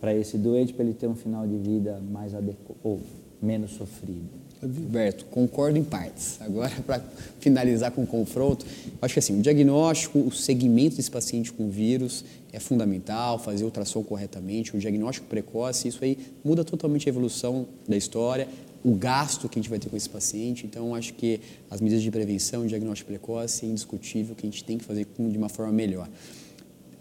para 0.00 0.12
esse 0.12 0.36
doente, 0.36 0.74
para 0.74 0.84
ele 0.84 0.94
ter 0.94 1.06
um 1.06 1.14
final 1.14 1.46
de 1.46 1.56
vida 1.56 2.02
mais 2.10 2.34
adequado, 2.34 2.76
ou 2.82 2.98
menos 3.40 3.70
sofrido. 3.70 4.39
Roberto, 4.62 5.24
concordo 5.26 5.78
em 5.78 5.84
partes. 5.84 6.38
Agora, 6.40 6.70
para 6.86 7.02
finalizar 7.40 7.90
com 7.92 8.02
o 8.02 8.06
confronto, 8.06 8.66
acho 9.00 9.14
que 9.14 9.18
assim, 9.18 9.38
o 9.38 9.42
diagnóstico, 9.42 10.18
o 10.18 10.30
segmento 10.30 10.96
desse 10.96 11.10
paciente 11.10 11.52
com 11.52 11.70
vírus 11.70 12.24
é 12.52 12.60
fundamental, 12.60 13.38
fazer 13.38 13.62
o 13.62 13.66
ultrassom 13.66 14.02
corretamente, 14.02 14.76
o 14.76 14.78
diagnóstico 14.78 15.26
precoce, 15.28 15.88
isso 15.88 16.04
aí 16.04 16.18
muda 16.44 16.62
totalmente 16.62 17.08
a 17.08 17.10
evolução 17.10 17.66
da 17.88 17.96
história, 17.96 18.46
o 18.84 18.94
gasto 18.94 19.48
que 19.48 19.58
a 19.58 19.62
gente 19.62 19.70
vai 19.70 19.78
ter 19.78 19.88
com 19.88 19.96
esse 19.96 20.08
paciente. 20.08 20.66
Então, 20.66 20.94
acho 20.94 21.14
que 21.14 21.40
as 21.70 21.80
medidas 21.80 22.02
de 22.02 22.10
prevenção, 22.10 22.66
diagnóstico 22.66 23.08
precoce 23.08 23.64
é 23.64 23.68
indiscutível 23.68 24.34
que 24.34 24.46
a 24.46 24.50
gente 24.50 24.64
tem 24.64 24.78
que 24.78 24.84
fazer 24.84 25.06
de 25.18 25.38
uma 25.38 25.48
forma 25.48 25.72
melhor. 25.72 26.08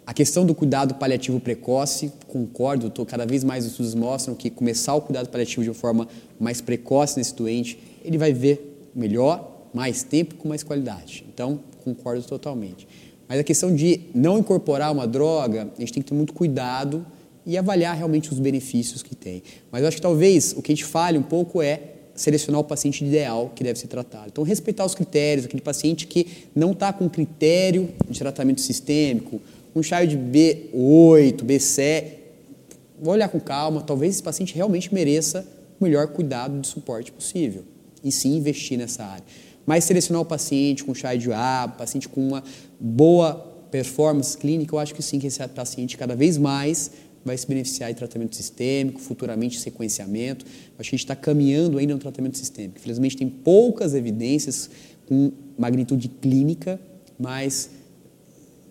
A 0.09 0.13
questão 0.13 0.43
do 0.43 0.55
cuidado 0.55 0.95
paliativo 0.95 1.39
precoce, 1.39 2.11
concordo, 2.27 2.89
tô, 2.89 3.05
cada 3.05 3.27
vez 3.27 3.43
mais 3.43 3.63
os 3.63 3.69
estudos 3.69 3.93
mostram 3.93 4.33
que 4.33 4.49
começar 4.49 4.95
o 4.95 5.01
cuidado 5.01 5.29
paliativo 5.29 5.61
de 5.61 5.69
uma 5.69 5.75
forma 5.75 6.07
mais 6.39 6.59
precoce 6.61 7.15
nesse 7.15 7.35
doente, 7.35 7.77
ele 8.03 8.17
vai 8.17 8.33
ver 8.33 8.89
melhor, 8.95 9.67
mais 9.71 10.01
tempo 10.01 10.33
com 10.33 10.49
mais 10.49 10.63
qualidade. 10.63 11.23
Então, 11.31 11.59
concordo 11.83 12.23
totalmente. 12.23 12.87
Mas 13.27 13.39
a 13.39 13.43
questão 13.43 13.75
de 13.75 14.01
não 14.11 14.39
incorporar 14.39 14.91
uma 14.91 15.05
droga, 15.05 15.71
a 15.77 15.79
gente 15.79 15.93
tem 15.93 16.01
que 16.01 16.09
ter 16.09 16.15
muito 16.15 16.33
cuidado 16.33 17.05
e 17.45 17.55
avaliar 17.55 17.95
realmente 17.95 18.33
os 18.33 18.39
benefícios 18.39 19.03
que 19.03 19.15
tem. 19.15 19.43
Mas 19.71 19.83
eu 19.83 19.89
acho 19.89 19.97
que 19.97 20.01
talvez 20.01 20.55
o 20.57 20.63
que 20.63 20.71
a 20.71 20.75
gente 20.75 20.85
fale 20.85 21.19
um 21.19 21.23
pouco 21.23 21.61
é 21.61 21.81
selecionar 22.15 22.59
o 22.59 22.63
paciente 22.63 23.05
ideal 23.05 23.51
que 23.55 23.63
deve 23.63 23.77
ser 23.77 23.87
tratado. 23.87 24.25
Então, 24.31 24.43
respeitar 24.43 24.85
os 24.85 24.95
critérios, 24.95 25.45
aquele 25.45 25.61
paciente 25.61 26.07
que 26.07 26.25
não 26.55 26.71
está 26.71 26.91
com 26.91 27.07
critério 27.07 27.89
de 28.09 28.17
tratamento 28.17 28.59
sistêmico, 28.59 29.39
um 29.75 29.84
child 29.84 30.17
B8, 30.17 31.43
B7, 31.43 32.13
vou 33.01 33.13
olhar 33.13 33.29
com 33.29 33.39
calma, 33.39 33.82
talvez 33.82 34.15
esse 34.15 34.23
paciente 34.23 34.53
realmente 34.53 34.93
mereça 34.93 35.45
o 35.79 35.84
melhor 35.84 36.08
cuidado 36.08 36.60
de 36.60 36.67
suporte 36.67 37.12
possível 37.12 37.63
e 38.03 38.12
sim 38.12 38.36
investir 38.36 38.77
nessa 38.77 39.03
área. 39.03 39.23
Mas 39.65 39.84
selecionar 39.84 40.21
o 40.21 40.25
paciente 40.25 40.84
com 40.84 40.93
child 40.93 41.32
A, 41.32 41.73
paciente 41.77 42.10
com 42.10 42.27
uma 42.27 42.43
boa 42.79 43.36
performance 43.69 44.38
clínica, 44.38 44.73
eu 44.73 44.79
acho 44.79 44.95
que 44.95 45.01
sim, 45.01 45.19
que 45.19 45.27
esse 45.27 45.45
paciente 45.49 45.97
cada 45.97 46.15
vez 46.15 46.38
mais 46.38 46.91
vai 47.23 47.38
se 47.38 47.45
beneficiar 47.45 47.91
de 47.91 47.97
tratamento 47.97 48.36
sistêmico, 48.36 48.99
futuramente 48.99 49.60
sequenciamento. 49.60 50.45
Acho 50.77 50.89
que 50.89 50.95
a 50.95 50.97
gente 50.97 51.05
está 51.05 51.15
caminhando 51.15 51.77
ainda 51.77 51.93
no 51.93 51.99
tratamento 51.99 52.38
sistêmico. 52.38 52.77
Infelizmente, 52.79 53.17
tem 53.17 53.29
poucas 53.29 53.93
evidências 53.93 54.69
com 55.05 55.32
magnitude 55.58 56.08
clínica, 56.08 56.79
mas 57.19 57.69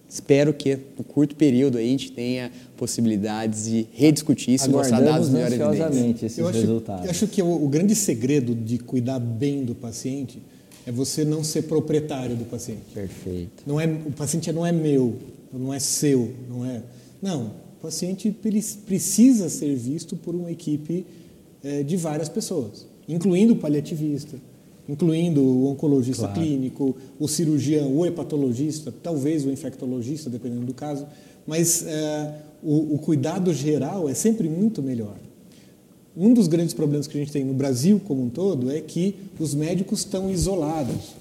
espero 0.09 0.55
que 0.55 0.79
no 0.97 1.05
curto 1.05 1.37
período 1.37 1.77
a 1.77 1.83
gente 1.83 2.11
tenha 2.13 2.51
possibilidades 2.77 3.67
de 3.67 3.87
rediscutir 3.93 4.55
isso 4.55 4.69
e 4.69 4.73
mostrar 4.73 5.01
dados 5.01 5.29
melhor 5.29 5.75
evidentes. 5.75 6.23
esses 6.23 6.39
eu 6.39 6.49
acho, 6.49 6.61
resultados. 6.61 7.05
Eu 7.05 7.11
acho 7.11 7.27
que 7.27 7.43
o, 7.43 7.65
o 7.65 7.69
grande 7.69 7.95
segredo 7.95 8.55
de 8.55 8.79
cuidar 8.79 9.19
bem 9.19 9.65
do 9.65 9.75
paciente 9.75 10.41
é 10.87 10.91
você 10.91 11.25
não 11.25 11.45
ser 11.45 11.63
proprietário 11.63 12.35
do 12.35 12.47
paciente. 12.47 12.81
Perfeito. 12.95 13.63
Não 13.67 13.79
é, 13.79 13.87
o 13.87 14.13
paciente 14.13 14.51
não 14.51 14.65
é 14.65 14.73
meu, 14.73 15.17
não 15.53 15.75
é 15.75 15.79
seu, 15.79 16.33
não 16.49 16.65
é. 16.65 16.83
Não, 17.21 17.53
o 17.79 17.83
paciente 17.83 18.35
precisa 18.87 19.51
ser 19.51 19.75
visto 19.77 20.17
por 20.17 20.35
uma 20.35 20.51
equipe 20.51 21.05
é, 21.63 21.83
de 21.83 21.97
várias 21.97 22.29
pessoas, 22.29 22.87
incluindo 23.07 23.53
o 23.53 23.57
paliativista, 23.57 24.37
incluindo 24.89 25.43
o 25.43 25.71
oncologista 25.71 26.27
claro. 26.27 26.41
clínico, 26.41 26.97
o 27.19 27.29
cirurgião, 27.29 27.95
o 27.95 28.07
hepatologista, 28.07 28.93
talvez 29.03 29.45
o 29.45 29.51
infectologista, 29.51 30.31
dependendo 30.31 30.65
do 30.65 30.75
caso, 30.75 31.07
mas 31.47 31.85
é, 31.87 32.35
o, 32.63 32.95
o 32.95 32.99
cuidado 32.99 33.53
geral 33.53 34.09
é 34.09 34.15
sempre 34.15 34.49
muito 34.49 34.83
melhor. 34.83 35.17
Um 36.17 36.35
dos 36.35 36.49
grandes 36.49 36.75
problemas 36.75 37.07
que 37.07 37.17
a 37.17 37.21
gente 37.21 37.31
tem 37.31 37.45
no 37.45 37.55
Brasil 37.55 38.01
como 38.05 38.25
um 38.25 38.29
todo 38.29 38.71
é 38.71 38.81
que 38.81 39.15
os 39.39 39.55
médicos 39.55 40.01
estão 40.01 40.31
isolados. 40.31 41.15